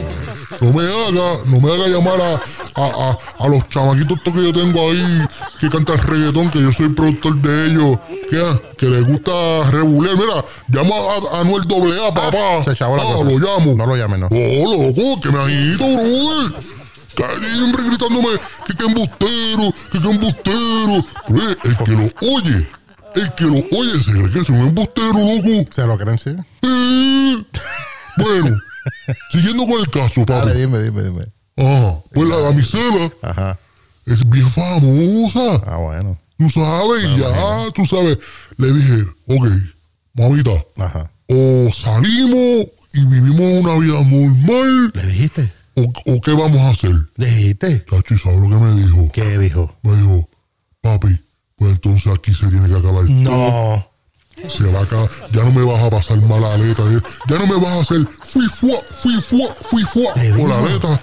[0.60, 2.34] no me haga, no me haga llamar a,
[2.80, 5.26] a, a, a los chamaquitos estos que yo tengo ahí
[5.60, 7.98] que cantan reggaetón, que yo soy productor de ellos,
[8.30, 10.16] que, ah, que les gusta regular.
[10.16, 10.94] Mira, llama
[11.32, 12.64] a, Anuel AA, papá.
[12.64, 13.24] Se chavó la ah, cosa.
[13.24, 13.74] lo llamo.
[13.74, 14.28] No lo llame, no.
[14.30, 16.76] Oh, loco, que me agito, brother.
[17.16, 18.28] Siempre gritándome
[18.66, 21.06] que qué embustero, que qué embustero.
[21.28, 22.68] Pues, el que lo oye,
[23.14, 25.72] el que lo oye se cree que es un embustero, loco.
[25.74, 26.30] ¿Se lo creen, sí?
[26.62, 27.36] Eh,
[28.18, 28.58] bueno,
[29.32, 30.48] siguiendo con el caso, papi.
[30.48, 31.26] Dale, dime, dime, dime.
[31.58, 33.58] Ajá, pues la damisela Ajá.
[34.04, 35.62] es bien famosa.
[35.66, 36.18] Ah, bueno.
[36.38, 38.18] Tú sabes, y ya, tú sabes.
[38.58, 39.48] Le dije, ok,
[40.14, 41.10] mamita, Ajá.
[41.28, 45.52] o salimos y vivimos una vida normal, ¿Le dijiste?
[45.76, 45.82] O,
[46.12, 46.94] o qué vamos a hacer.
[47.16, 47.84] ¿Le dijiste?
[47.88, 49.10] Chacho, ¿y ¿sabes lo que me dijo?
[49.12, 49.74] ¿Qué dijo?
[49.82, 50.28] Me dijo,
[50.80, 51.08] papi,
[51.56, 53.16] pues entonces aquí se tiene que acabar todo.
[53.22, 53.88] No.
[54.50, 56.82] Se va a acabar, ya no me vas a pasar mala aleta,
[57.28, 60.58] ya no me vas a hacer fui fuá, fui fuá, fui fuá ¿Te con la
[60.58, 61.00] aleta.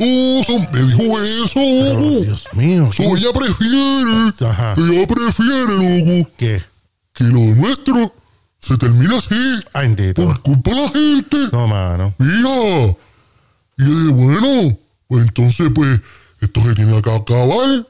[0.00, 2.20] Oh, me dijo eso, Pero.
[2.22, 2.90] Dios mío.
[2.92, 4.74] So, ella prefiere, Ajá.
[4.78, 6.62] ella prefiere, loco, ¿Qué?
[7.12, 8.14] que lo nuestro
[8.58, 9.34] se termine así,
[9.74, 10.24] Ay, bendito.
[10.24, 11.36] por culpa de la gente.
[11.52, 12.14] No, mano.
[12.18, 12.96] Mira.
[13.78, 14.78] Y yo dije, bueno,
[15.08, 16.00] pues entonces, pues,
[16.40, 17.86] esto se tiene que acabar.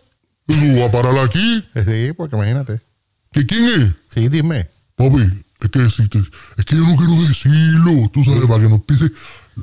[0.48, 1.64] Eso va a parar aquí.
[1.74, 2.80] Sí, porque imagínate.
[3.32, 3.94] ¿Que quién es?
[4.12, 4.68] Sí, dime.
[4.96, 5.22] Papi,
[5.62, 6.18] es que,
[6.58, 9.06] es que yo no quiero decirlo, tú sabes, para que nos pise.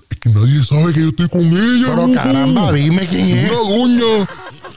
[0.09, 1.87] Es que nadie sabe que yo estoy con ella.
[1.95, 3.51] Pero caramba, dime quién es.
[3.51, 4.29] Una doña.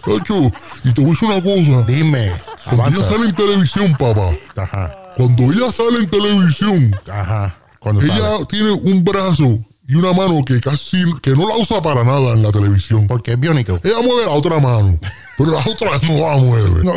[0.05, 0.53] Cacho,
[0.85, 1.87] y te voy a decir una cosa.
[1.87, 2.33] Dime.
[2.65, 4.31] Cuando ella sale en televisión, papá.
[4.57, 4.99] Ajá.
[5.17, 7.55] Cuando ella sale en televisión, Ajá.
[7.79, 8.47] Cuando ella sale.
[8.47, 9.61] tiene un brazo
[9.93, 13.07] y una mano que casi que no la usa para nada en la televisión.
[13.07, 13.79] Porque es biónico.
[13.85, 14.99] Ella mueve la otra mano,
[15.37, 16.83] pero la otra no la mueve.
[16.83, 16.93] No.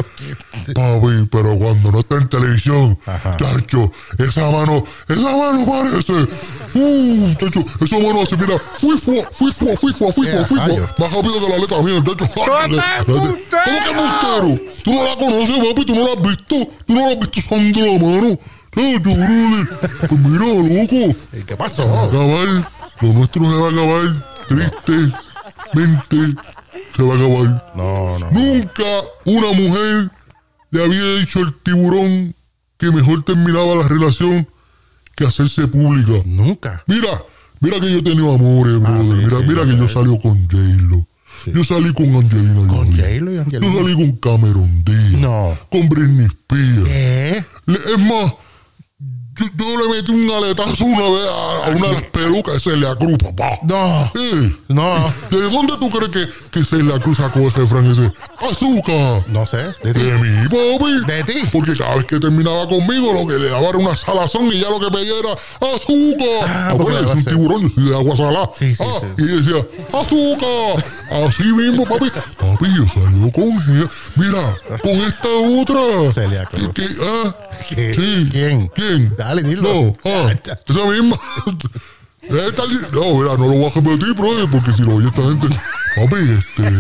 [0.74, 2.98] Papi, pero cuando no está en televisión,
[3.38, 6.14] chacho, esa mano, esa mano parece.
[6.74, 10.58] Uh, chacho, esa mano así, mira, fui fue, fui fue, fui fue, fui Eh, fui
[10.58, 10.88] rayo.
[10.98, 12.26] Más rápido que la letra mía, chacho.
[12.34, 14.74] ¿Cómo que embustero?
[14.86, 16.56] Tú no la conoces, papi, tú no la has visto.
[16.88, 18.40] Tú no la has visto usando la mano.
[18.76, 19.70] Chacho, brother.
[20.08, 21.16] Pues mira, loco.
[21.34, 21.84] ¿Y ¿Qué pasó?
[21.84, 22.72] acabar.
[23.02, 24.36] Lo nuestro se va a acabar.
[24.86, 26.42] Tristemente
[26.96, 27.74] se va a acabar.
[27.76, 28.32] No, no.
[28.32, 28.84] Nunca
[29.26, 30.10] una mujer
[30.72, 32.34] le había dicho el tiburón
[32.78, 34.48] que mejor terminaba la relación
[35.16, 36.22] que hacerse pública.
[36.26, 36.84] Nunca.
[36.88, 37.10] Mira,
[37.62, 39.04] mira que yo he tenido amores, brother.
[39.18, 41.06] mira, mira que yo salí con J-Lo.
[41.54, 42.92] Yo salí con Angelina Con.
[42.92, 43.74] J-Lo y Yo Angelina.
[43.74, 45.12] salí con Cameron Díaz.
[45.22, 45.58] No.
[45.70, 46.84] Con Britney Spears.
[46.86, 47.46] ¿Qué?
[47.68, 48.34] Le- Es más,
[49.38, 52.60] yo, yo le metí un aletazo una vez a, a una de las pelucas de
[52.60, 53.60] Celia Cruz, papá.
[53.64, 54.12] No.
[54.16, 54.58] Sí.
[54.68, 55.14] No.
[55.30, 58.12] ¿De dónde tú crees que, que Celia Cruz sacó ese refrán ese?
[58.50, 59.24] ¡Azúcar!
[59.28, 59.58] No sé.
[59.84, 60.00] De ti.
[60.00, 61.06] De mí, papi.
[61.06, 61.42] De ti.
[61.52, 64.70] Porque cada vez que terminaba conmigo, lo que le daba era una salazón y ya
[64.70, 65.34] lo que pedía era
[65.76, 66.48] azúcar.
[66.48, 68.50] Ah, le es un tiburón, de agua salada.
[68.60, 69.24] Sí, sí, Ah, sí.
[69.24, 70.86] Y decía, azúcar.
[71.26, 72.10] Así mismo, papi.
[72.10, 73.90] Papi, yo salí con ella.
[74.16, 75.30] Mira, con esta
[75.62, 76.14] otra.
[76.14, 76.70] Celia Cruz.
[76.74, 77.36] Que- ah,
[77.70, 77.94] ¿Qué?
[77.94, 78.28] Sí.
[78.32, 78.68] ¿Quién?
[78.76, 79.16] ¿Quién?
[79.26, 79.64] Dale, dilo.
[79.64, 80.32] No, ah,
[80.70, 81.18] esa misma.
[81.48, 81.95] Esta li-
[82.30, 85.48] no, mira, no lo voy a repetir, brother, porque si lo oye esta gente.
[85.96, 86.72] Papi, este.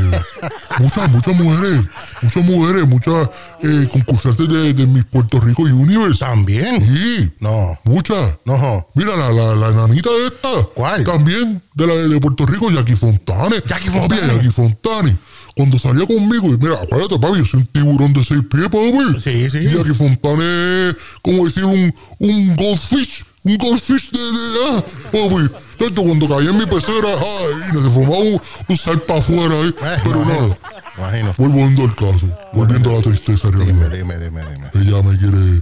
[0.80, 1.86] Muchas, muchas mujeres.
[2.22, 3.30] Muchas mujeres, muchas
[3.64, 6.20] eh, concursantes de, de Miss Puerto Rico Universe.
[6.20, 6.82] ¿También?
[6.82, 7.32] Sí.
[7.40, 7.80] No.
[7.86, 8.38] Muchas.
[8.44, 8.86] No.
[8.94, 10.66] Mira, la, la, la nanita esta.
[10.74, 11.06] ¿Cuál?
[11.06, 13.62] También, de la de Puerto Rico, Jackie Fontane.
[13.66, 14.34] Jackie Papi, Fontane.
[14.34, 15.18] Jackie Fontane.
[15.56, 19.22] Cuando salía conmigo, y mira, acuérdate, papi, yo soy un tiburón de seis pies, papi.
[19.24, 19.60] Sí, sí.
[19.60, 23.24] Y Jackie Fontane es, como decir, un, un goldfish.
[23.46, 25.50] Un goldfish de, de ah, papi.
[25.78, 29.68] Tanto cuando caía en mi pecera, ay, y se formaba un, un salpa afuera ahí.
[29.70, 30.58] Eh, Pero imagino, nada,
[30.98, 31.36] Imagino.
[31.38, 33.92] volviendo al caso, volviendo a la tristeza realidad.
[33.92, 34.70] dime, dime, dime.
[34.74, 35.62] Ella me quiere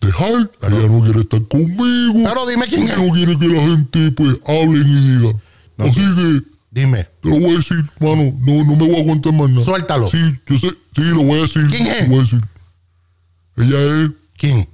[0.00, 2.14] dejar, ella no quiere estar conmigo.
[2.24, 2.96] Pero dime quién es.
[2.98, 4.84] no quiere que la gente pues hable y
[5.18, 5.32] diga.
[5.76, 6.40] No, Así que
[6.70, 7.08] Dime.
[7.22, 9.64] te lo voy a decir, mano, no, no me voy a aguantar más nada.
[9.64, 10.06] Suéltalo.
[10.06, 11.66] Sí, yo sé, sí, lo voy a decir.
[11.68, 12.02] ¿Quién es?
[12.02, 12.40] Lo voy a decir.
[13.56, 14.68] Ella es ¿Quién?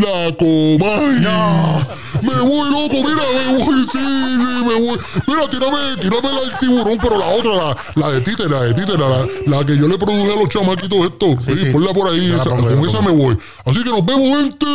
[0.00, 1.20] La Comay.
[1.20, 2.00] No.
[2.22, 4.98] Me voy, loco, mira, me voy, sí, sí, me voy.
[5.26, 8.74] Mira, tírame, tírame la del tiburón, pero la otra, la, la de Tite, la de
[8.74, 11.44] Tite, la, la, la que yo le produje a los chamaquitos estos.
[11.46, 11.66] Sí, sí.
[11.72, 13.02] ponla por ahí, esa- pongo, con esa pongo.
[13.16, 13.38] me voy.
[13.64, 14.66] Así que nos vemos, gente.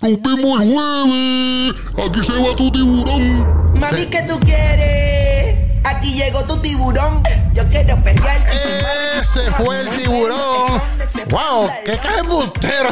[0.00, 1.74] Nos vemos el jueves.
[2.08, 3.78] Aquí se va tu tiburón.
[3.78, 5.56] Mami, ¿qué tú quieres?
[5.84, 7.22] Aquí llegó tu tiburón.
[7.54, 8.46] Yo quiero pelear.
[9.20, 10.82] Ese fue el tiburón.
[11.30, 11.70] ¡Wow!
[11.84, 12.88] ¡Qué cae embustero!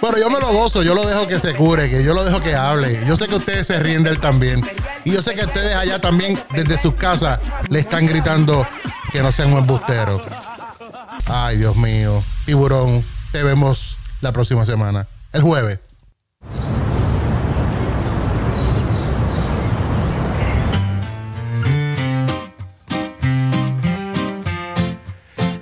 [0.00, 2.40] Bueno, yo me lo gozo, yo lo dejo que se cure, que yo lo dejo
[2.40, 3.04] que hable.
[3.06, 4.64] Yo sé que ustedes se ríen de él también.
[5.04, 8.66] Y yo sé que ustedes allá también, desde sus casas, le están gritando
[9.12, 10.18] que no sean un embustero.
[11.26, 12.22] Ay, Dios mío.
[12.46, 15.06] Tiburón, te vemos la próxima semana.
[15.32, 15.80] El jueves.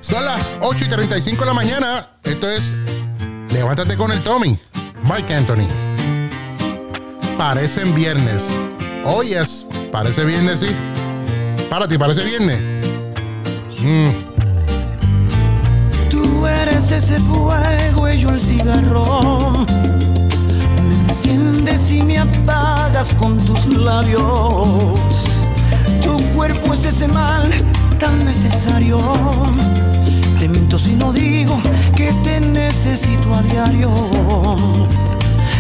[0.01, 2.07] Son las 8 y 35 de la mañana.
[2.23, 2.73] Esto es
[3.51, 4.59] Levántate con el Tommy.
[5.05, 5.67] Mark Anthony.
[7.37, 8.43] Parecen viernes.
[9.05, 9.67] Hoy es.
[9.91, 10.69] Parece viernes, sí.
[11.71, 12.61] Para ti, parece viernes.
[13.81, 14.11] Mm.
[16.11, 19.67] Tú eres ese fuego y yo el cigarrón.
[20.89, 25.09] Me enciendes y me apagas con tus labios.
[26.03, 27.51] Tu cuerpo es ese mal
[27.99, 28.99] tan necesario.
[30.79, 31.61] Si no digo
[31.97, 33.91] que te necesito a diario.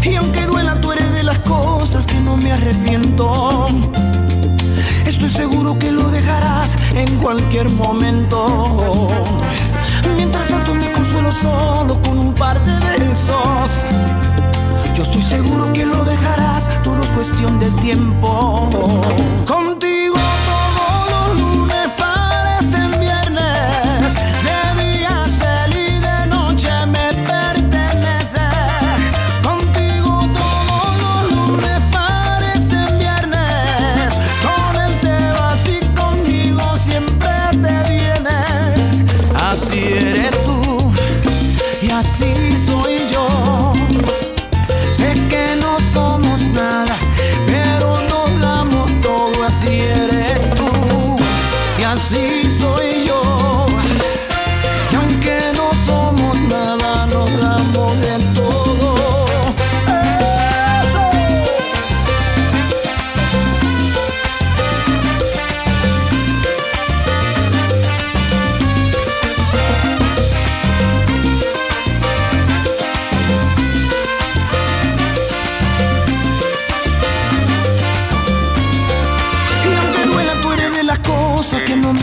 [0.02, 3.66] Y aunque duela, tú eres de las cosas que no me arrepiento.
[5.04, 9.08] Estoy seguro que lo dejarás en cualquier momento.
[10.16, 13.84] Mientras tanto me consuelo solo con un par de besos.
[14.94, 18.68] Yo estoy seguro que lo dejarás, todo es cuestión de tiempo.
[19.46, 19.77] Contigo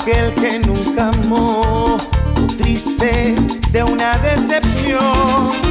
[0.00, 1.96] aquel que nunca amó,
[2.56, 3.34] triste
[3.70, 5.69] de una decepción,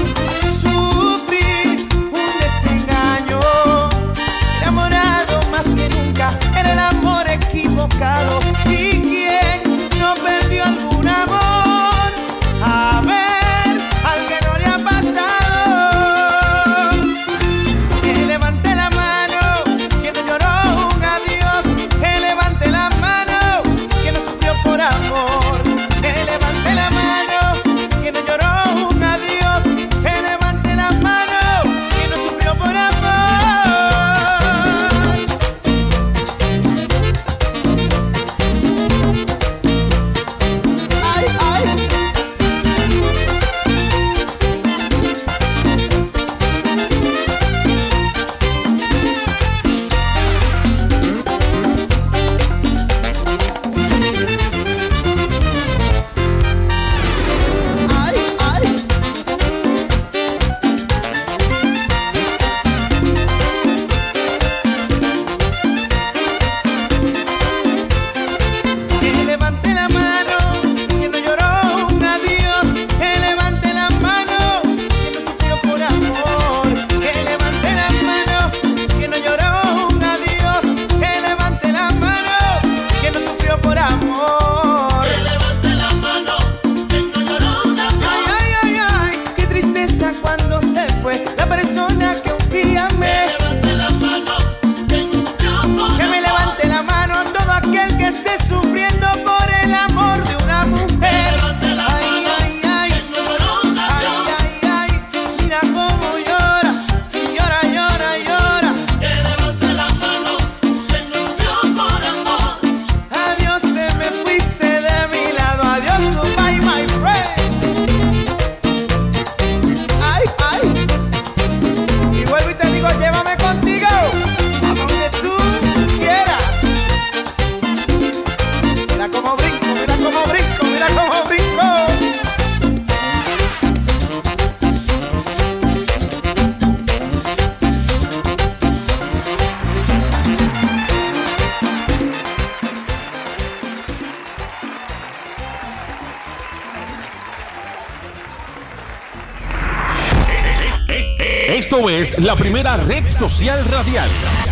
[152.29, 154.07] la primera red social radial.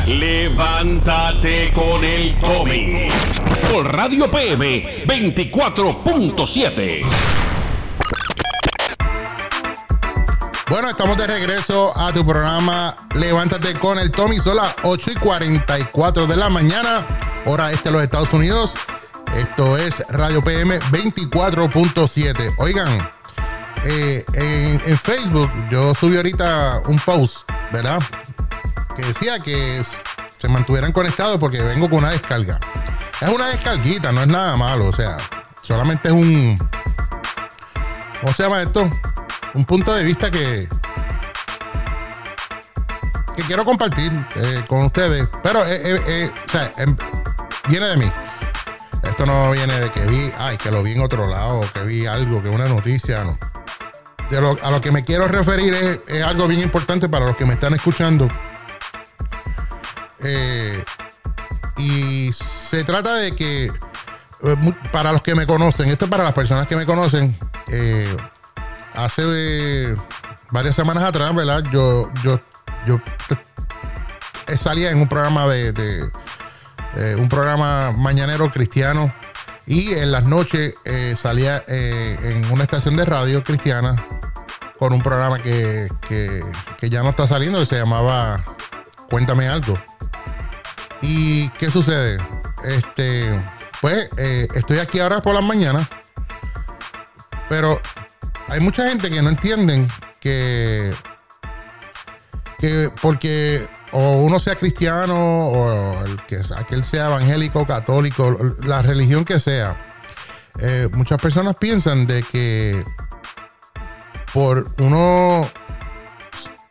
[0.08, 3.08] Levántate con el Tommy.
[3.72, 7.06] Por Radio PM 24.7.
[10.68, 14.40] Bueno, estamos de regreso a tu programa Levántate con el Tommy.
[14.40, 17.06] Son las 8 y 44 de la mañana,
[17.46, 18.74] hora este de los Estados Unidos.
[19.38, 22.56] Esto es Radio PM 24.7.
[22.58, 23.08] Oigan,
[23.86, 27.37] eh, en, en Facebook yo subí ahorita un post,
[27.72, 28.00] ¿verdad?
[28.96, 29.82] Que decía que
[30.38, 32.60] se mantuvieran conectados porque vengo con una descarga.
[33.20, 35.18] Es una descarguita, no es nada malo, o sea,
[35.62, 36.58] solamente es un.
[38.22, 38.90] ¿Cómo se llama esto?
[39.54, 40.68] Un punto de vista que.
[43.36, 45.28] que quiero compartir eh, con ustedes.
[45.44, 46.96] Pero, eh, eh, o sea, em-
[47.68, 48.12] viene de mí.
[49.04, 52.06] Esto no viene de que vi, ay, que lo vi en otro lado, que vi
[52.06, 53.38] algo, que una noticia, no.
[54.30, 57.74] A lo que me quiero referir es, algo bien importante para los que me están
[57.74, 58.28] escuchando.
[60.22, 60.84] Eh,
[61.78, 66.34] y se trata de que, eh, para los que me conocen, esto es para las
[66.34, 67.38] personas que me conocen,
[67.72, 68.14] eh,
[68.96, 69.96] hace
[70.52, 71.64] varias semanas atrás, ¿verdad?
[71.72, 72.38] Yo, yo,
[72.86, 73.00] yo
[74.58, 76.12] salía en un programa de,
[77.18, 79.14] un programa mañanero cristiano
[79.66, 80.76] y en las noches
[81.16, 83.96] salía en una estación de radio cristiana
[84.80, 86.44] con un programa que, que-
[86.90, 88.44] ya no está saliendo, que se llamaba
[89.10, 89.78] Cuéntame algo.
[91.02, 92.18] ¿Y qué sucede?
[92.64, 93.30] Este,
[93.82, 95.88] pues eh, estoy aquí ahora por las mañanas,
[97.50, 97.80] pero
[98.50, 99.88] hay mucha gente que no entienden
[100.20, 100.94] que,
[102.60, 105.16] que porque o uno sea cristiano
[105.50, 109.78] o el que aquel sea evangélico, católico, la religión que sea,
[110.60, 112.84] eh, muchas personas piensan de que
[114.34, 115.50] por uno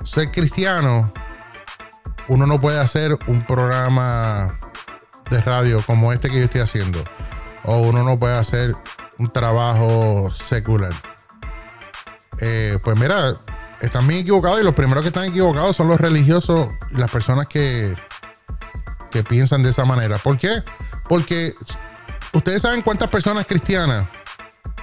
[0.04, 1.12] ser cristiano,
[2.28, 4.58] uno no puede hacer un programa
[5.30, 7.04] de radio como este que yo estoy haciendo.
[7.64, 8.74] O uno no puede hacer
[9.18, 10.92] un trabajo secular.
[12.40, 13.36] Eh, pues mira,
[13.80, 17.48] están bien equivocados y los primeros que están equivocados son los religiosos y las personas
[17.48, 17.94] que,
[19.10, 20.18] que piensan de esa manera.
[20.18, 20.62] ¿Por qué?
[21.08, 21.52] Porque
[22.32, 24.06] ustedes saben cuántas personas cristianas,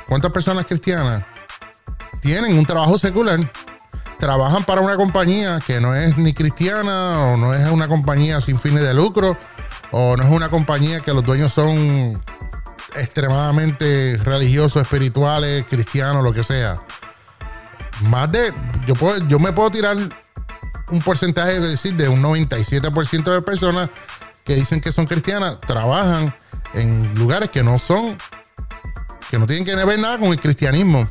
[0.07, 1.25] cuántas personas cristianas
[2.23, 3.51] tienen un trabajo secular,
[4.17, 8.57] trabajan para una compañía que no es ni cristiana o no es una compañía sin
[8.57, 9.37] fines de lucro
[9.91, 12.21] o no es una compañía que los dueños son
[12.95, 16.79] extremadamente religiosos, espirituales, cristianos, lo que sea.
[18.03, 18.53] Más de,
[18.87, 19.97] yo, puedo, yo me puedo tirar
[20.89, 23.89] un porcentaje, decir, de un 97% de personas
[24.45, 26.33] que dicen que son cristianas, trabajan
[26.73, 28.17] en lugares que no son,
[29.29, 31.09] que no tienen que ver nada con el cristianismo.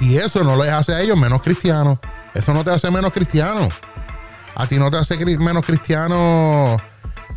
[0.00, 1.98] Y eso no les hace a ellos menos cristianos.
[2.34, 3.68] Eso no te hace menos cristiano.
[4.54, 6.80] A ti no te hace menos cristiano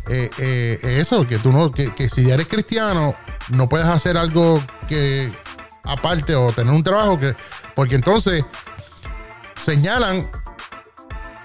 [0.08, 3.14] eh, eh, eso, que tú no, que, que si eres cristiano,
[3.48, 5.32] no puedes hacer algo que
[5.82, 7.34] aparte o tener un trabajo que.
[7.74, 8.44] Porque entonces
[9.62, 10.30] señalan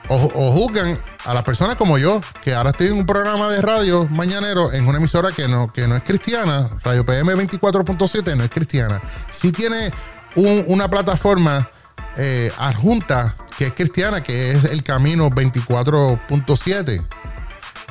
[0.10, 3.62] o, o juzgan a las personas como yo, que ahora estoy en un programa de
[3.62, 8.44] radio mañanero en una emisora que no, que no es cristiana, Radio PM 24.7 no
[8.44, 9.02] es cristiana.
[9.30, 9.92] Sí tiene
[10.36, 11.70] un- una plataforma
[12.18, 17.02] eh, adjunta que es cristiana, que es el Camino 24.7.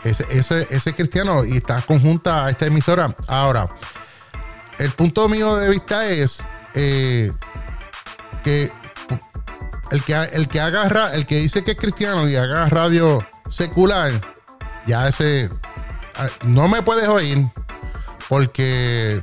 [0.04, 3.14] Ese, ese, ese cristiano y está conjunta a esta emisora.
[3.28, 3.68] Ahora,
[4.78, 6.38] el punto mío de vista es
[6.74, 7.30] eh,
[8.42, 8.70] que
[9.90, 13.26] el que, el que haga ra- el que dice que es cristiano y haga radio
[13.50, 14.12] secular,
[14.86, 15.50] ya ese
[16.16, 17.46] ah, no me puedes oír
[18.28, 19.20] porque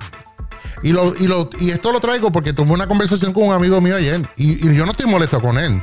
[0.83, 3.81] y, lo, y, lo, y esto lo traigo porque tuve una conversación con un amigo
[3.81, 5.81] mío ayer y, yo no estoy molesto con él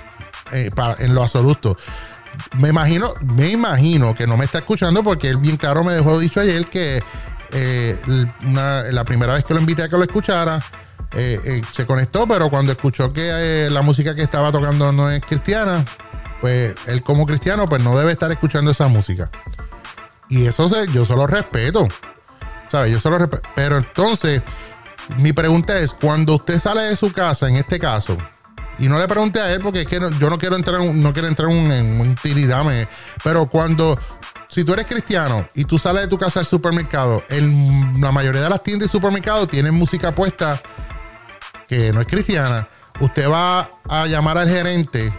[0.52, 1.76] eh, en lo absoluto.
[2.58, 6.18] Me imagino, me imagino que no me está escuchando porque él bien claro me dejó
[6.18, 7.02] dicho ayer que
[7.52, 7.98] eh,
[8.42, 10.60] la primera vez que lo invité a que lo escuchara,
[11.12, 15.84] eh, se conectó, pero cuando escuchó que la música que estaba tocando no es cristiana,
[16.40, 19.30] pues él como cristiano pues no debe estar escuchando esa música.
[20.28, 21.88] Y eso se, yo solo respeto.
[22.68, 22.92] ¿Sabes?
[22.92, 23.48] Yo solo respeto.
[23.54, 24.42] Pero entonces,
[25.18, 28.16] mi pregunta es, cuando usted sale de su casa, en este caso,
[28.78, 31.12] y no le pregunte a él porque es que no- yo no quiero entrar no
[31.12, 32.88] quiero entrar en un, en
[33.22, 33.98] pero cuando
[34.48, 38.48] si tú eres cristiano y tú sales de tu casa al supermercado, la mayoría de
[38.50, 40.60] las tiendas y supermercados tienen música puesta
[41.68, 42.68] que no es cristiana,
[43.00, 45.12] usted va a llamar al gerente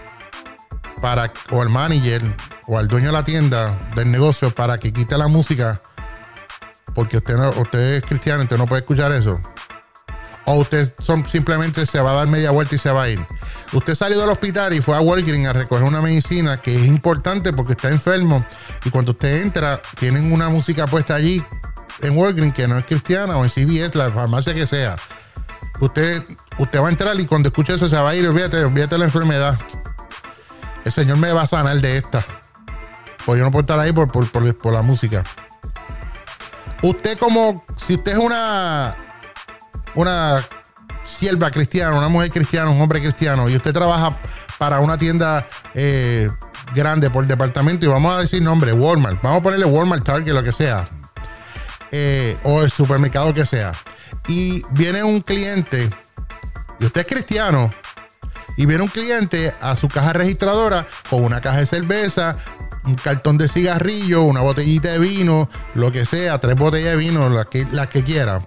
[1.01, 2.21] para o al manager
[2.67, 5.81] o al dueño de la tienda del negocio para que quite la música
[6.93, 9.39] porque usted no, usted es cristiano, usted no puede escuchar eso.
[10.45, 13.25] O usted son- simplemente se va a dar media vuelta y se va a ir.
[13.73, 17.51] Usted salió del hospital y fue a Walgreens a recoger una medicina que es importante
[17.53, 18.45] porque está enfermo
[18.83, 21.43] y cuando usted entra tienen una música puesta allí
[22.01, 24.95] en Walgreens que no es cristiana o en CVS, la farmacia que sea.
[25.79, 26.23] Usted,
[26.59, 29.05] usted va a entrar y cuando escuche eso se va a ir, olvídate, olvídate la
[29.05, 29.59] enfermedad.
[30.85, 32.23] El Señor me va a sanar de esta.
[33.25, 35.23] Pues yo no puedo estar ahí por, por- por la música.
[36.83, 38.95] Usted como, si usted es una,
[39.95, 40.43] una
[41.03, 44.19] sierva cristiana, una mujer cristiana, un hombre cristiano, y usted trabaja
[44.57, 46.29] para una tienda eh,
[46.73, 50.43] grande por departamento, y vamos a decir nombre, Walmart, vamos a ponerle Walmart, Target, lo
[50.43, 50.87] que sea,
[51.91, 53.71] eh, o el supermercado que sea,
[54.27, 55.89] y viene un cliente,
[56.79, 57.71] y usted es cristiano,
[58.57, 62.37] y viene un cliente a su caja registradora con una caja de cerveza,
[62.85, 67.29] un cartón de cigarrillo, una botellita de vino, lo que sea, tres botellas de vino,
[67.29, 68.41] las que, las que quiera.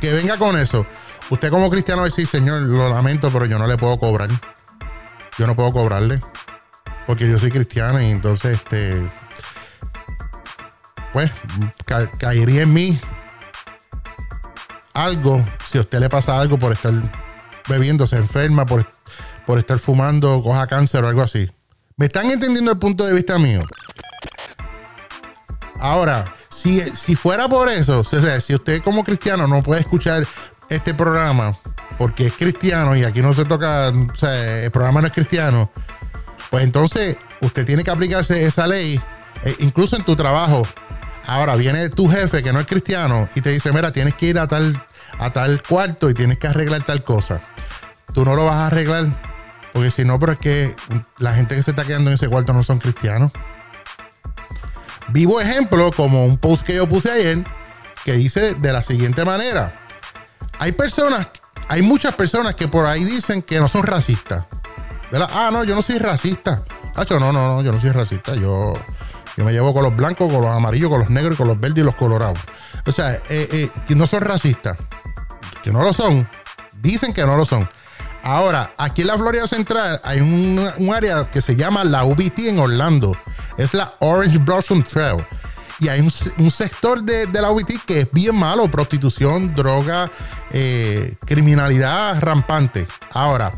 [0.00, 0.86] Que venga con eso.
[1.30, 4.28] Usted como cristiano va a decir, Señor, lo lamento, pero yo no le puedo cobrar.
[5.38, 6.20] Yo no puedo cobrarle.
[7.06, 9.02] Porque yo soy cristiano y entonces, este...
[11.12, 11.30] Pues,
[11.84, 13.00] ca- caería en mí
[14.94, 16.92] algo si a usted le pasa algo por estar
[17.68, 18.86] bebiendo, se enferma, por,
[19.46, 21.50] por estar fumando, coja cáncer o algo así.
[22.00, 23.60] ¿Me están entendiendo el punto de vista mío?
[25.78, 30.26] Ahora, si, si fuera por eso, o sea, si usted como cristiano no puede escuchar
[30.70, 31.54] este programa
[31.98, 35.70] porque es cristiano y aquí no se toca, o sea, el programa no es cristiano,
[36.48, 38.98] pues entonces usted tiene que aplicarse esa ley,
[39.44, 40.66] eh, incluso en tu trabajo.
[41.26, 44.38] Ahora viene tu jefe que no es cristiano y te dice, mira, tienes que ir
[44.38, 44.82] a tal,
[45.18, 47.42] a tal cuarto y tienes que arreglar tal cosa.
[48.14, 49.29] Tú no lo vas a arreglar
[49.72, 50.74] porque si no, pero es que
[51.18, 53.32] la gente que se está quedando en ese cuarto no son cristianos.
[55.08, 57.44] Vivo ejemplo, como un post que yo puse ayer,
[58.04, 59.74] que dice de la siguiente manera.
[60.58, 61.28] Hay personas,
[61.68, 64.46] hay muchas personas que por ahí dicen que no son racistas.
[65.10, 65.28] ¿Verdad?
[65.32, 66.62] Ah, no, yo no soy racista.
[66.94, 68.34] Hacho, no, no, no, yo no soy racista.
[68.34, 68.74] Yo,
[69.36, 71.78] yo me llevo con los blancos, con los amarillos, con los negros, con los verdes
[71.78, 72.38] y los colorados.
[72.86, 74.78] O sea, eh, eh, que no son racistas.
[75.62, 76.28] Que no lo son.
[76.80, 77.68] Dicen que no lo son.
[78.22, 82.58] Ahora, aquí en la Florida Central hay un, área que se llama la UBT en
[82.58, 83.16] Orlando.
[83.56, 85.24] Es la Orange Blossom Trail.
[85.80, 88.70] Y hay un, se- un sector de, la UBT que es bien malo.
[88.70, 90.10] Prostitución, droga,
[90.52, 92.86] eh, criminalidad rampante.
[93.14, 93.52] Ahora,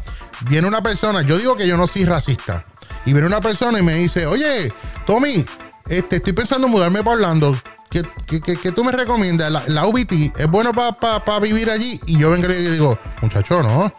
[0.49, 2.63] viene una persona, yo digo que yo no soy racista.
[3.05, 4.73] Y viene una persona y me dice, oye,
[5.07, 5.45] Tommy,
[5.89, 7.57] este, estoy pensando en mudarme para Orlando.
[7.91, 9.69] ¿Qué, qué- qué- qué tú me recomiendas?
[9.69, 12.01] La, UBT es bueno para vivir allí.
[12.07, 13.93] Y yo vengo y digo, muchacho, no.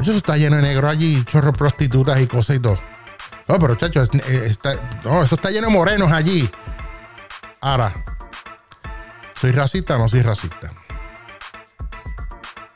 [0.00, 2.78] Eso está lleno de negro allí, chorro prostitutas y cosas y todo.
[3.48, 4.54] No, pero chacho, eh,
[5.04, 6.50] no, eso está lleno de morenos allí.
[7.60, 7.92] Ahora,
[9.34, 10.70] ¿soy racista o no soy racista?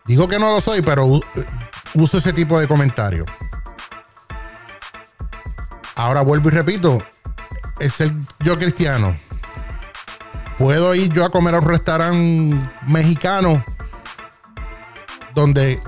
[0.05, 1.25] Digo que no lo soy, pero u-
[1.95, 3.27] uso ese tipo de comentarios.
[5.97, 7.03] Ahora vuelvo y repito,
[7.81, 9.17] es ser yo cristiano.
[10.59, 13.65] Puedo ir yo a comer a un restaurante mexicano
[15.35, 15.81] donde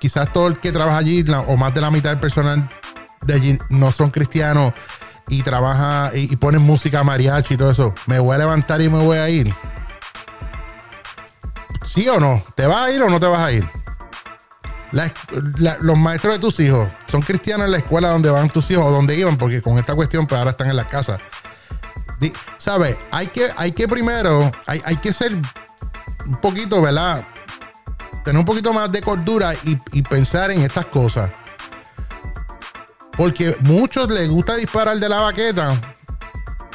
[0.00, 2.68] quizás todo el que trabaja allí, o más de la mitad del personal
[3.22, 4.72] de allí, no son cristianos
[5.28, 7.94] y trabaja y, y ponen música mariachi y todo eso.
[8.06, 9.54] Me voy a levantar y me voy a ir.
[11.84, 12.42] ¿Sí o no?
[12.54, 13.68] ¿Te vas a ir o no te vas a ir?
[15.82, 18.90] Los maestros de tus hijos son cristianos en la escuela donde van tus hijos o
[18.90, 21.18] donde iban, porque con esta cuestión pues ahora están en la casa.
[22.18, 22.98] Di- ¿Sabes?
[23.12, 25.34] Hay que, hay que primero, hay, hay que ser
[26.26, 27.22] un poquito, ¿verdad?
[28.30, 31.32] Tener un poquito más de cordura y, pensar en estas cosas.
[33.16, 35.74] Porque muchos les gusta disparar de la baqueta,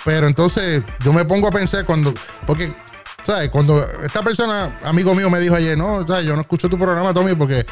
[0.03, 2.13] pero entonces yo me pongo a pensar cuando,
[2.45, 2.75] porque,
[3.23, 3.49] ¿sabes?
[3.51, 6.25] Cuando esta persona, amigo mío, me dijo ayer, no, ¿sabes?
[6.25, 7.65] yo no escucho tu programa, Tommy, porque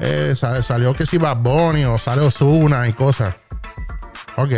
[0.00, 3.34] eh, sa- salió que si Bad Bunny o sale Osuna y cosas.
[4.36, 4.52] Ok.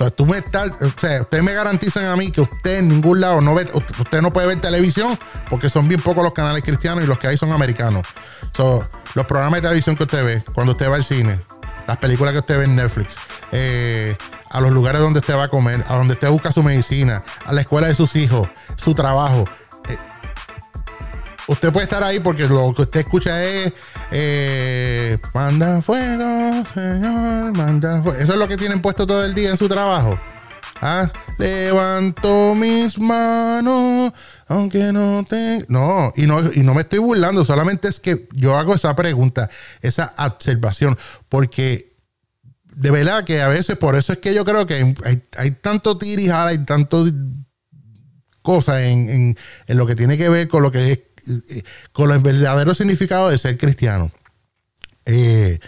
[0.00, 3.20] O tú me estás, o sea, ustedes me garantizan a mí que usted en ningún
[3.20, 5.16] lado no ve, usted no puede ver televisión
[5.48, 8.04] porque son bien pocos los canales cristianos y los que hay son americanos.
[8.56, 8.84] So,
[9.14, 11.40] los programas de televisión que usted ve, cuando usted va al cine,
[11.86, 13.14] las películas que usted ve en Netflix,
[13.52, 14.16] eh,
[14.50, 17.52] a los lugares donde usted va a comer, a donde usted busca su medicina, a
[17.52, 19.44] la escuela de sus hijos, su trabajo.
[21.48, 23.72] Usted puede estar ahí porque lo que usted escucha es
[24.10, 28.18] eh, manda fuego, Señor, manda fuego.
[28.18, 30.18] Eso es lo que tienen puesto todo el día en su trabajo.
[30.80, 34.12] Ah, levanto mis manos,
[34.48, 35.64] aunque no te.
[35.68, 39.48] No y, no, y no me estoy burlando, solamente es que yo hago esa pregunta,
[39.80, 40.98] esa observación,
[41.28, 41.94] porque
[42.74, 45.96] de verdad que a veces, por eso es que yo creo que hay, hay, tanto
[45.96, 47.06] tirijada, hay tanto
[48.42, 49.38] cosas en, en-
[49.68, 50.98] en lo que tiene que ver con lo que es
[51.92, 54.10] con el verdadero significado de ser cristiano.
[55.06, 55.58] Eh,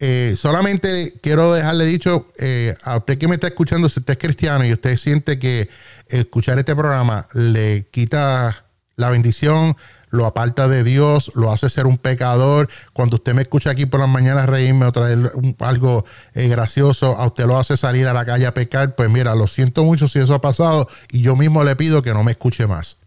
[0.00, 4.18] eh, solamente quiero dejarle dicho eh, a usted que me está escuchando, si usted es
[4.18, 5.68] cristiano y usted siente que
[6.08, 8.66] escuchar este programa le quita
[8.96, 9.76] la bendición,
[10.10, 12.68] lo aparta de Dios, lo hace ser un pecador.
[12.92, 16.04] Cuando usted me escucha aquí por las mañanas reírme o traer algo
[16.34, 19.46] eh, gracioso, a usted lo hace salir a la calle a pecar, pues mira, lo
[19.46, 22.66] siento mucho si eso ha pasado y yo mismo le pido que no me escuche
[22.66, 22.98] más.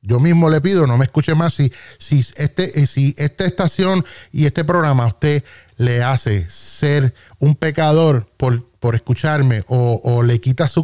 [0.00, 1.54] Yo mismo le pido, no me escuche más.
[1.54, 5.42] Si, si, este, eh, si esta estación y este programa a usted
[5.76, 10.82] le hace ser un pecador por, por escucharme o, o le quita su,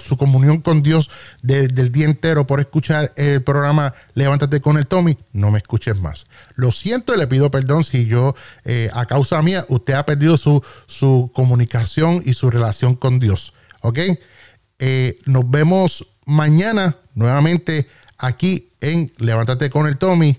[0.00, 1.10] su comunión con Dios
[1.42, 5.96] de- del día entero por escuchar el programa Levántate con el Tommy, no me escuches
[6.00, 6.26] más.
[6.54, 8.34] Lo siento y le pido perdón si yo,
[8.64, 13.52] eh, a causa mía, usted ha perdido su, su comunicación y su relación con Dios.
[13.82, 13.98] ¿Ok?
[14.80, 17.88] Eh, nos vemos mañana nuevamente
[18.18, 20.36] aquí en Levántate con el Tommy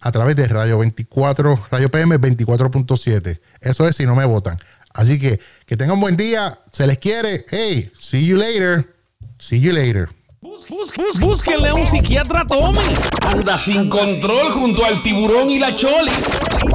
[0.00, 3.40] a través de Radio 24, Radio PM 24.7.
[3.60, 4.56] Eso es si no me votan.
[4.94, 7.46] Así que que tengan buen día, se les quiere.
[7.50, 8.94] Hey, see you later.
[9.38, 10.08] See you later.
[10.40, 12.78] Bus- bus- Búsquenle a un psiquiatra Tommy.
[13.26, 16.10] Anda sin control junto al tiburón y la choli.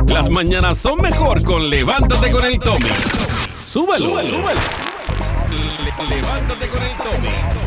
[0.08, 2.88] Las mañanas son mejor con Levántate con el Tommy.
[3.66, 4.06] Súbelo.
[4.24, 4.62] súbelo.
[5.50, 7.66] Le- Levántate con el Tommy.